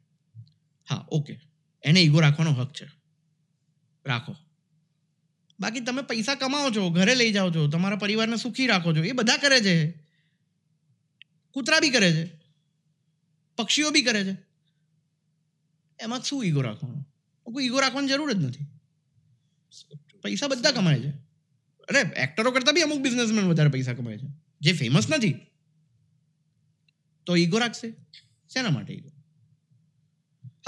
[0.91, 1.41] હા, ઓકે.
[1.83, 2.91] એને ઈગો રાખવાનો હક છે.
[4.07, 4.37] રાખો.
[5.61, 9.13] બાકી તમે પૈસા કમાવો છો, ઘરે લઈ જાઓ છો, તમારા પરિવારને સુખી રાખો છો, એ
[9.13, 9.91] બધા કરે છે.
[11.51, 12.41] કૂતરા બી કરે છે.
[13.57, 14.37] પક્ષીઓ બી કરે છે.
[16.01, 17.05] એમાં શું ઈગો રાખવાનો?
[17.53, 18.67] કોઈ ઈગો રાખવાની જરૂર જ નથી.
[20.23, 21.11] પૈસા બધા કમાય છે.
[21.89, 24.27] અરે એક્ટરો કરતાં બી અમુક બિઝનેસમેન વધારે પૈસા કમાય છે.
[24.61, 25.35] જે ફેમસ નથી.
[27.27, 27.91] તો ઈગો રાખશે?
[28.49, 29.18] શેના માટે ઈગો?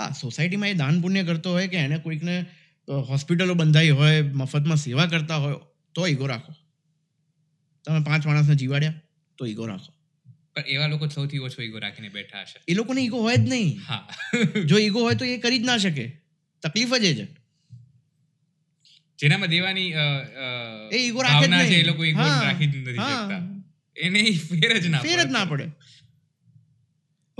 [0.00, 2.34] હા સોસાયટીમાં એ દાન પુણ્ય કરતો હોય કે એને કોઈકને
[3.10, 5.56] હોસ્પિટલો બંધાઈ હોય મફતમાં સેવા કરતા હોય
[5.94, 6.52] તો ઈગો રાખો.
[7.84, 8.96] તમે પાંચ માણસને જીવાડ્યા
[9.38, 9.90] તો ઈગો રાખો.
[10.54, 12.58] પણ એવા લોકો સૌથી ઓછો ઈગો રાખીને બેઠા હશે.
[12.68, 13.70] એ લોકોને ઈગો હોય જ નહીં.
[13.88, 14.02] હા.
[14.70, 16.06] જો ઈગો હોય તો એ કરી જ ના શકે.
[16.62, 17.26] તકલીફ જ એ છે.
[19.18, 19.88] જેનામાં દેવાની
[20.90, 22.98] એ ઈગો રાખે જ નહીં એ લોકો ઈગો રાખી જ નથી.
[22.98, 23.40] શકતા.
[23.96, 24.20] એને
[24.50, 25.66] ફેર જ ના ફેર જ ના પડે.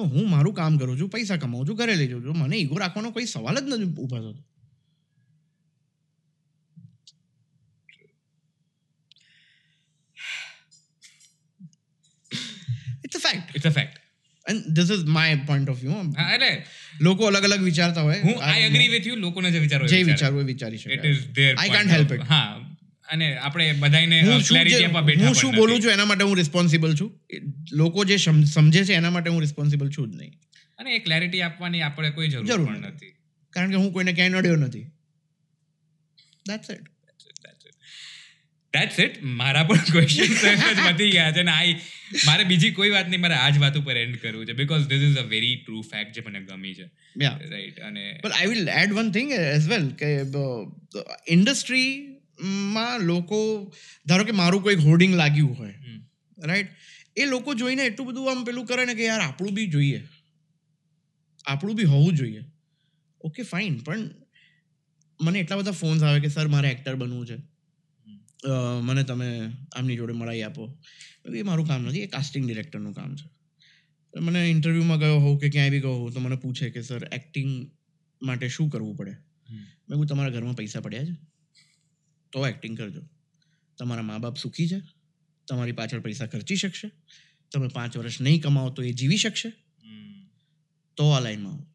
[0.00, 2.38] તો હું મારું કામ કરું છું પૈસા કમાઉં છું ઘરે લઈ જાઉં છું.
[2.42, 4.40] મને ઈગો રાખવાનો કોઈ સવાલ જ નથી ઊભા થતો.
[13.06, 13.96] It's a fact it's a fact
[14.46, 16.50] and this is my point of view એટલે
[17.00, 18.18] લોકો અલગ અલગ વિચારતા હોય.
[18.22, 21.32] હું આઈ એગ્રી વિથ યુ લોકોને જે વિચારો જે વિચારવું એ વિચારી ઇટ ઇઝ શકે
[21.38, 22.48] there I can't help it હા.
[23.10, 27.20] અને આપણે બધાને ક્લેરિટી આપવા બેઠા હું શું બોલું છું એના માટે હું રિસ્પોન્સિબલ છું?
[27.72, 30.32] લોકો જે સમજે છે એના માટે હું રિસ્પોન્સિબલ છું જ નહીં.
[30.78, 33.14] અને એ ક્લેરિટી આપવાની આપણે કોઈ જરૂર પણ નથી.
[33.50, 34.82] કારણ કે હું કોઈને ક્યાંય નડ્યો નથી.
[36.48, 36.80] ધેટ્સ ઇટ
[38.72, 41.76] ધેટ્સ ઇટ મારા પણ ક્વેશ્ચન જ વધી ગયા છે ને આઈ
[42.26, 44.52] મારે બીજી કોઈ વાત નહીં મારે આ જ વાત ઉપર એન્ડ કરવું છે.
[44.52, 46.90] Because this is a very true fact જે મને ગમી છે.
[47.20, 50.22] રાઈટ અને I will add one thing as well કે
[52.40, 53.72] ઇન્ડસ્ટ્રીમાં લોકો
[54.06, 55.74] ધારો કે મારું કોઈ હોર્ડિંગ લાગ્યું હોય
[56.38, 56.68] રાઈટ
[57.16, 60.00] એ લોકો જોઈને એટલું બધું આમ પેલું કરે ને કે યાર આપણું બી જોઈએ.
[61.44, 62.44] આપણું બી હોવું જોઈએ.
[63.20, 64.10] ઓકે ફાઇન પણ
[65.20, 67.36] મને એટલા બધા ફોન્સ આવે કે સર મારે એક્ટર બનવું છે.
[68.82, 70.78] મને તમે આમની જોડે મળાવી આપો.
[71.28, 73.26] મેં એ મારું કામ નથી એ કાસ્ટિંગ ડિરેક્ટરનું કામ છે.
[74.14, 77.70] મને ઇન્ટરવ્યૂમાં ગયો હોઉં કે ક્યાંય બી ગયો હોઉં તો મને પૂછે કે સર એક્ટિંગ
[78.22, 79.14] માટે શું કરવું પડે?
[79.88, 81.29] મેં કહું તમારા ઘરમાં પૈસા પડ્યા છે?
[82.32, 83.02] તો એક્ટિંગ કરજો.
[83.78, 84.82] તમારા મા બાપ સુખી છે?
[85.48, 86.90] તમારી પાછળ પૈસા ખર્ચી શકશે?
[87.52, 89.50] તમે પાંચ વર્ષ નહીં કમાવો તો એ જીવી શકશે?
[90.96, 91.66] તો આ લાઈનમાં આવો.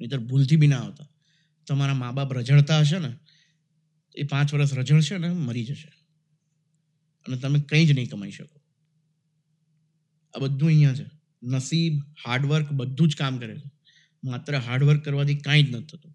[0.00, 1.08] નહીતર ભૂલથી બી ના આવતા.
[1.66, 3.16] તમારા મા બાપ રઝળતા હશે ને
[4.16, 5.92] એ પાંચ વર્ષ રઝળશે ને મરી જશે.
[7.26, 8.60] અને તમે કંઈ જ નહીં કમાઈ શકો.
[10.36, 11.04] આ બધું અહીંયા છે.
[11.42, 13.70] નસીબ હાર્ડવર્ક બધું જ કામ કરે છે.
[14.24, 16.14] માત્ર હાર્ડવર્ક કરવાથી કાંઈ જ નથી થતું.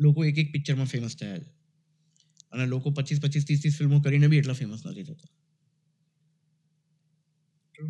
[0.00, 1.63] લોકો એક એક પિક્ચરમાં ફેમસ થયા છે.
[2.54, 5.30] અને લોકો પચીસ પચીસ ત્રીસ ત્રીસ ફિલ્મો કરીને બી એટલા ફેમસ નથી થતા.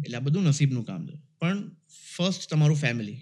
[0.04, 1.16] એટલે આ બધું નસીબનું કામ છે.
[1.40, 1.58] પણ
[2.14, 3.20] ફર્સ્ટ તમારું ફેમિલી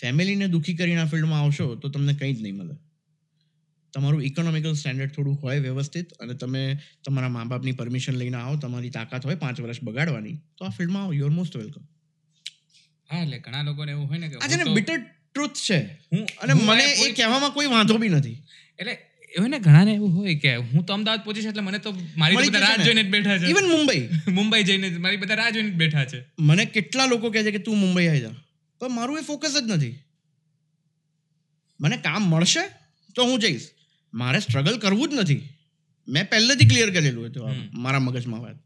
[0.00, 2.76] ફેમિલીને દુઃખી કરીને આ ફિલ્ડમાં આવશો તો તમને કંઈ જ નહીં મળે.
[3.94, 6.62] તમારું ઇકોનોમિકલ સ્ટેન્ડર્ડ થોડું હોય વ્યવસ્થિત અને તમે
[7.04, 11.04] તમારા મા બાપની પરમિશન લઈને આવો તમારી તાકાત હોય પાંચ વર્ષ બગાડવાની તો આ ફિલ્ડમાં
[11.04, 11.14] આવો.
[11.20, 11.84] યુઆર મોસ્ટ વેલકમ
[13.10, 15.78] હા એટલે ઘણા લોકોને એવું હોય ને કે આ છે હું બિટર ટ્રુથ છે.
[16.12, 18.38] હું અને મને એ કહેવામાં કોઈ વાંધો બી નથી.
[18.80, 18.94] એટલે
[19.36, 22.58] એવું ને ઘણાને એવું હોય કે હું તો અમદાવાદ પહોંચીશ એટલે મને તો મારી બધા
[22.58, 23.46] રાહ જોઈને બેઠા છે.
[23.46, 24.08] ઇવન મુંબઈ?
[24.28, 26.24] મુંબઈ જઈને મારી બધા રાહ જોઈને બેઠા છે.
[26.38, 28.30] મને કેટલા લોકો કહે છે કે તું મુંબઈ આવી જા.
[28.78, 29.98] પણ મારું એ ફોકસ જ નથી.
[31.80, 32.60] મને કામ મળશે
[33.14, 33.68] તો હું જઈશ.
[34.14, 35.48] મારે સ્ટ્રગલ કરવું જ નથી.
[36.08, 38.56] મેં પહેલેથી ક્લિયર કરેલું હતું મારા મગજમાં વાત.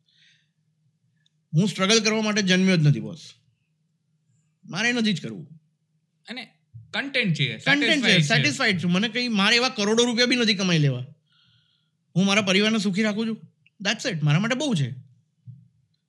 [1.55, 3.21] હું સ્ટ્રગલ કરવા માટે જન્મ્યો જ નથી બોસ
[4.65, 5.47] મારે નથી જ કરવું.
[6.29, 6.54] અને
[6.95, 8.93] કન્ટેન્ટ છે કન્ટેન્ટ છે સેટિસ્ફાઈડ છું.
[8.93, 11.05] મને કંઈ મારે એવા કરોડો રૂપિયા બી નથી કમાઈ લેવા.
[12.15, 13.39] હું મારા પરિવારને સુખી રાખું છું.
[13.81, 14.89] દેટ્સ ઇટ મારા માટે બહુ છે.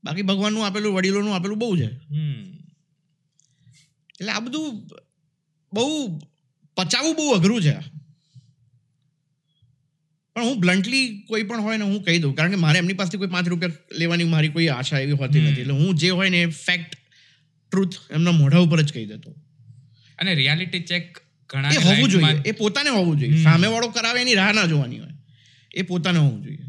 [0.04, 1.90] બાકી ભગવાનનું આપેલું વડીલોનું આપેલું બહુ છે.
[4.20, 4.90] એટલે આ બધું
[5.74, 5.86] બહુ
[6.78, 7.76] પચાવવું બહુ અઘરું છે.
[10.36, 12.36] પણ હું બ્લન્ટલી કોઈ પણ હોય ને હું કહી દઉં.
[12.36, 15.62] કારણ કે મારે એમની પાસેથી કોઈ પાંચ રૂપિયા લેવાની મારી કોઈ આશા એવી હોતી નથી.
[15.62, 16.96] એટલે હું જે હોય ને એ ફેક્ટ
[17.72, 19.36] ટ્રુથ એમના મોઢા ઉપર જ કહી દેતો.
[20.20, 22.42] અને રિયાલિટી ચેક ઘણા એ હોવું જોઈએ.
[22.46, 23.44] એ પોતાને હોવું જોઈએ.
[23.44, 25.12] સામેવાળો કરાવે એની રાહ ના જોવાની હોય.
[25.76, 26.60] એ પોતાને હોવું જોઈએ.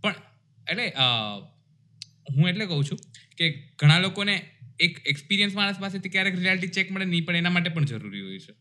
[0.00, 0.14] પણ
[0.70, 0.92] એટલે
[2.30, 2.98] હું એટલે કહું છું
[3.36, 4.34] કે ઘણા લોકોને
[4.80, 8.38] એક એક્સપિરિયન્સ માણસ પાસેથી ક્યારેક રિયાલિટી ચેક મળે નહીં પણ એના માટે પણ જરૂરી હોય
[8.38, 8.54] છે.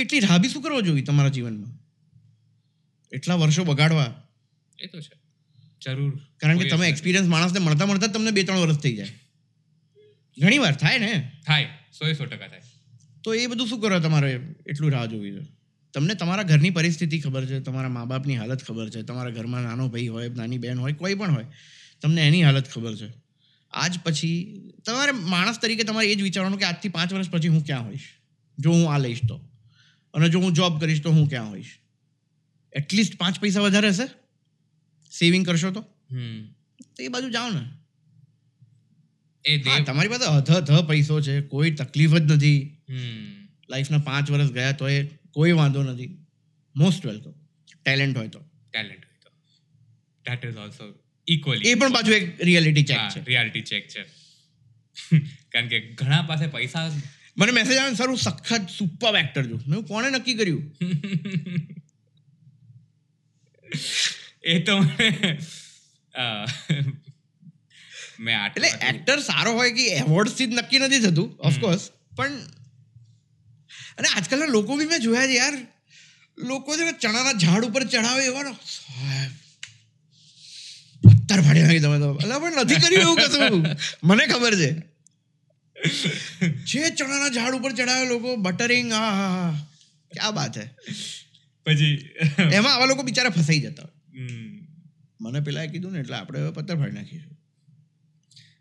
[0.00, 1.72] એટલી રાબી શું કરવો જોઈએ તમારા જીવનમાં?
[3.12, 4.22] એટલા વર્ષો બગાડવા.
[4.78, 5.14] એ તો છે.
[5.82, 6.20] જરૂર.
[6.36, 9.08] કારણ કે તમે એક્સપિરિયન્સ માણસને મળતા મળતા તમને બે ત્રણ વર્ષ થઈ જાય.
[10.38, 11.32] ઘણી વાર થાય ને?
[11.46, 11.68] થાય.
[11.98, 12.60] સો એ સો ટકા થાય.
[13.26, 14.32] તો એ બધું શું કરવા તમારે
[14.66, 15.46] એટલું રાહ જોવી છે.
[15.94, 19.88] તમને તમારા ઘરની પરિસ્થિતિ ખબર છે તમારા મા બાપની હાલત ખબર છે તમારા ઘરમાં નાનો
[19.88, 21.46] ભાઈ હોય નાની બહેન હોય કોઈ પણ હોય
[22.00, 23.12] તમને એની હાલત ખબર છે.
[23.70, 27.64] આજ પછી તમારે માણસ તરીકે તમારે એ જ વિચારવાનું કે આજથી પાંચ વર્ષ પછી હું
[27.64, 28.08] ક્યાં હોઈશ?
[28.58, 29.50] જો હું આ લઈશ તો.
[30.14, 31.78] અને જો હું જોબ કરીશ તો હું ક્યાં હોઈશ?
[32.72, 34.06] એટલીસ્ટ પાંચ પૈસા વધારે હશે?
[35.18, 35.80] સેવિંગ કરશો તો?
[36.10, 36.46] હમ.
[36.96, 37.75] તો એ બાજુ જાઓ ને.
[39.46, 42.76] એ તમારી પાસે અધ અધ પૈસો છે કોઈ તકલીફ જ નથી.
[43.70, 46.16] લાઈફના પાંચ વર્ષ ગયા તો એ કોઈ વાંધો નથી.
[46.76, 47.30] મોસ્ટ વેલકમ
[47.84, 48.44] ટેલેન્ટ હોય તો.
[48.72, 49.30] ટેલેન્ટ હોય તો.
[50.24, 50.94] ધેટ ઇઝ ઓલસો
[51.28, 53.22] ઇક્વલી એ પણ પાછું એક રિયાલિટી ચેક છે.
[53.26, 54.04] રિયાલિટી ચેક છે.
[55.52, 56.92] કારણ કે ઘણા પાસે પૈસા
[57.38, 60.76] મને મેસેજ આવે સર હું સખત સુપર એક્ટર છું મેં કોણે નક્કી કર્યું?
[64.42, 64.84] એ તો
[68.18, 71.28] મેં એટલે એક્ટર સારો હોય કે એવોર્ડ્સથી જ નક્કી નથી થતું?
[71.48, 71.84] ઓફકોર્સ
[72.16, 72.34] પણ
[73.98, 75.56] અને આજકાલના લોકો બી મેં જોયા છે યાર.
[76.38, 78.52] લોકો છે ચણાના ઝાડ ઉપર ચડાવે એવાનો.
[81.04, 82.10] પથ્થર ફાડી નાખી તમે તો.
[82.22, 83.54] એટલે પણ નથી કર્યું એવું કશું.
[84.08, 84.70] મને ખબર છે.
[86.70, 89.52] જે ચણાના ઝાડ ઉપર ચડાવે લોકો બટરિંગ આ હા હા
[90.10, 90.66] ક્યાં બાત હે?
[91.66, 91.92] પછી
[92.50, 93.88] એમાં આવા લોકો બિચારા ફસાઈ જતા
[95.20, 97.32] મને પેલા કીધું ને એટલે આપણે હવે પથ્થર ફાડી નાખીશું.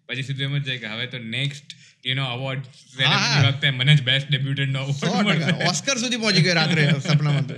[0.09, 1.75] પછી સીધું એમ જ જાય કે હવે તો નેક્સ્ટ
[2.05, 2.63] યુનો અવોર્ડ
[2.97, 5.99] વખતે મને જ બેસ્ટ ડેબ્યુટન્ટનો અવોર્ડ મળશે.
[5.99, 7.55] સુધી પહોંચી ગયો રાત્રે સપનામાં તો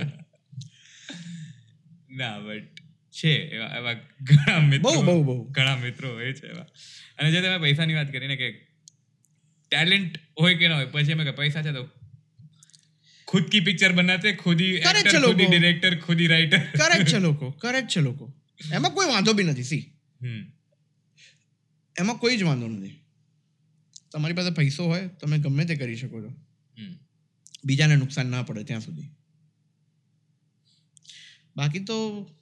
[2.10, 2.80] ના બટ
[3.10, 4.90] છે એવા એવા ઘણા મિત્રો.
[4.90, 5.44] બહુ બહુ બહુ.
[5.50, 6.66] ઘણા મિત્રો હોય છે એવા.
[7.18, 8.48] અને જે તમે પૈસાની વાત કરીને કે
[9.72, 11.88] ટેલેન્ટ હોય કે ના હોય પછી એમ કે પૈસા છે તો
[13.26, 17.88] ખુદ કી પિક્ચર બનાતે ખુદ હી એક્ટર ખુદ ડિરેક્ટર ખુદ રાઇટર કરેક્ટ છે લોકો કરેક્ટ
[17.88, 18.34] છે લોકો.
[18.72, 19.82] એમાં કોઈ વાંધો બી નથી સી
[20.20, 20.57] હમ.
[22.00, 22.94] એમાં કોઈ જ વાંધો નથી.
[24.12, 26.32] તમારી પાસે પૈસો હોય તમે ગમે તે કરી શકો છો.
[27.64, 29.08] બીજાને નુકસાન ના પડે ત્યાં સુધી.
[31.56, 31.96] બાકી તો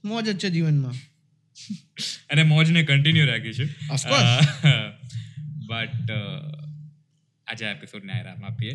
[0.05, 0.97] મોજ જ છે જીવનમાં.
[2.31, 3.75] અને મોજને કન્ટિન્યુ રાખીશું છે.
[3.87, 4.47] Course.
[5.67, 6.11] બટ
[7.47, 8.75] આજે એપિસોડને આરામ આપીએ.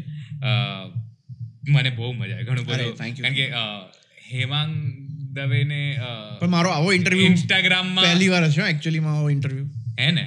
[1.70, 2.46] મને બહુ મજા આવી.
[2.46, 3.46] ઘણું બધું કારણ કે
[4.32, 4.74] હેમાંગ
[5.34, 5.82] દવેને
[6.40, 9.66] પણ મારો આવો ઇન્ટરવ્યુ ઇન્સ્ટાગ્રામમાં પહેલી વાર હશે એકચ્યુઅલીમાં આવો ઇન્ટરવ્યુ
[10.00, 10.26] હે ને?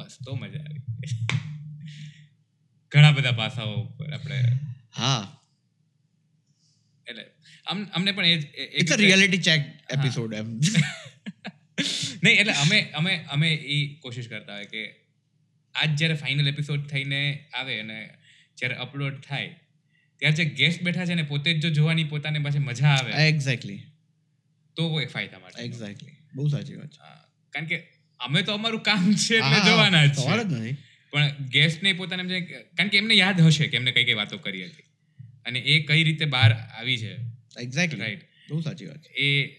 [0.00, 0.82] બસ તો મજા આવી.
[2.92, 4.40] ઘણા બધા પાસાઓ ઉપર આપણે
[4.96, 5.20] હા.
[7.06, 7.24] એટલે
[7.66, 10.48] આમ અમને પણ એ it's a reality check episode એમ.
[12.22, 14.82] નહીં એટલે અમે અમે અમે એ કોશિશ કરતા હોય કે
[15.74, 17.20] આજ જ્યારે ફાઇનલ એપિસોડ થઈને
[17.54, 17.98] આવે અને
[18.58, 19.52] જ્યારે અપલોડ થાય
[20.22, 23.80] ત્યારે જે ગેસ્ટ બેઠા છે ને પોતે જ જો જોવાની પોતાને પાસે મજા આવે એક્ઝેક્ટલી
[24.76, 27.14] તો કોઈ ફાયદા માટે એક્ઝેક્ટલી બહુ સાચી વાત છે.
[27.52, 27.78] કારણ કે
[28.20, 30.36] અમે તો અમારું કામ છે એટલે જવાના જ છે.
[30.44, 30.76] નથી.
[31.12, 32.40] પણ ગેસ્ટને પોતાને એમ છે
[32.76, 34.82] કારણ કે એમને યાદ હશે કે એમને કઈ કઈ વાતો કરી હતી.
[35.46, 37.16] અને એ કઈ રીતે બહાર આવી છે.
[37.60, 39.08] એક્ઝેક્ટલી રાઈટ બહુ સાચી વાત છે.
[39.14, 39.56] એ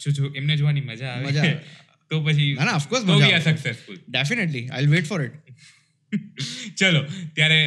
[0.00, 1.44] જો જો એમને જોવાની મજા આવે મજા
[2.10, 5.34] તો પછી ના ના ઓફકોર્સ મજા successful definitely I wait for it
[6.76, 7.02] ચલો
[7.34, 7.58] ત્યારે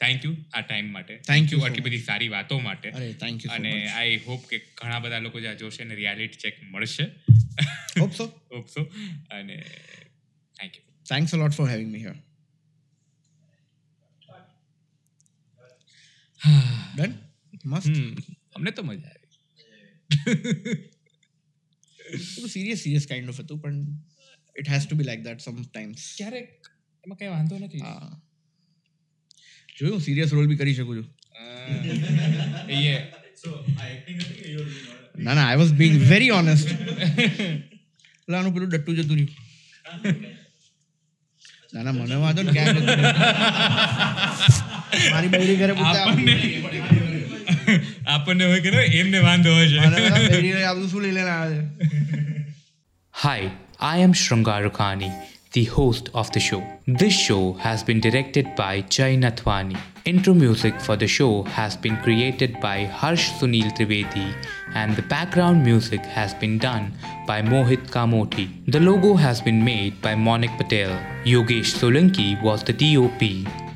[0.00, 1.14] થેન્ક યુ આ ટાઈમ માટે.
[1.28, 2.88] થેન્ક યુ આટલી બધી સારી વાતો માટે.
[2.92, 6.56] અરે થેન્ક યુ અને આઈ હોપ કે ઘણા બધા લોકો જ્યાં જોશે ને રિયાલિટી ચેક
[6.72, 7.06] મળશે.
[8.00, 8.82] હોપ સો હોપ સો
[9.30, 9.56] અને
[10.56, 12.18] thank you thanks a lot for having me here
[16.96, 17.12] done
[17.64, 17.96] મસ્ત
[18.56, 19.26] અમને તો મજા આવી.
[22.48, 23.78] સિરિયસ સિરિયસ કાઇન્ડ ઓફ હતું પણ
[24.56, 26.50] it has to be like that sometimes ક્યારેક
[27.04, 27.82] એમાં કઈ વાંધો નથી.
[27.82, 28.08] હા.
[29.78, 30.00] જોયું?
[30.06, 31.06] સિરિયસ રોલ બી કરી શકું છું.
[35.24, 36.68] ના ના I was being very honest
[38.32, 39.32] લાનું પેલું ડટ્ટું જતું રહ્યું.
[41.72, 42.76] ના ના મને વાંધો ને ક્યાં
[45.12, 46.34] મારી બૈરી ઘરે આપણને
[48.14, 51.64] આપણને હોય કે નહીં, એમને વાંધો હોય છે આ બધું શું લઈ લેના આવે છે?
[53.14, 53.40] Hi,
[53.92, 55.08] I am Shrangar Rukhani,
[55.52, 56.62] the host of the show.
[56.86, 59.78] This show has been directed by Jay Nathwani.
[60.04, 64.34] Intro music for the show has been created by Harsh Sunil Trivedi
[64.74, 66.92] and the background music has been done
[67.26, 68.48] by Mohit Kamoti.
[68.66, 70.90] The logo has been made by Monik Patel.
[71.24, 73.22] Yogesh Solanki was the DOP.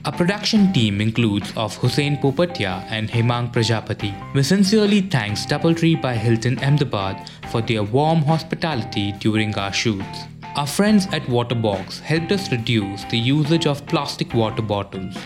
[0.05, 4.13] A production team includes of Hussein Popatia and Hemang Prajapati.
[4.35, 10.32] We sincerely thanks Doubletree by Hilton Ahmedabad for their warm hospitality during our shoots.
[10.55, 15.17] Our friends at Waterbox helped us reduce the usage of plastic water bottles.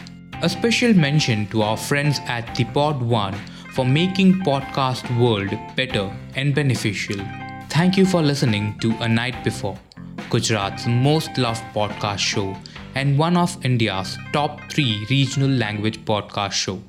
[0.40, 3.34] A special mention to our friends at the Pod One
[3.72, 7.18] for making podcast world better and beneficial.
[7.70, 9.76] Thank you for listening to A Night Before,
[10.30, 12.56] Gujarat's most loved podcast show
[12.94, 16.80] and one of India's top 3 regional language podcast show.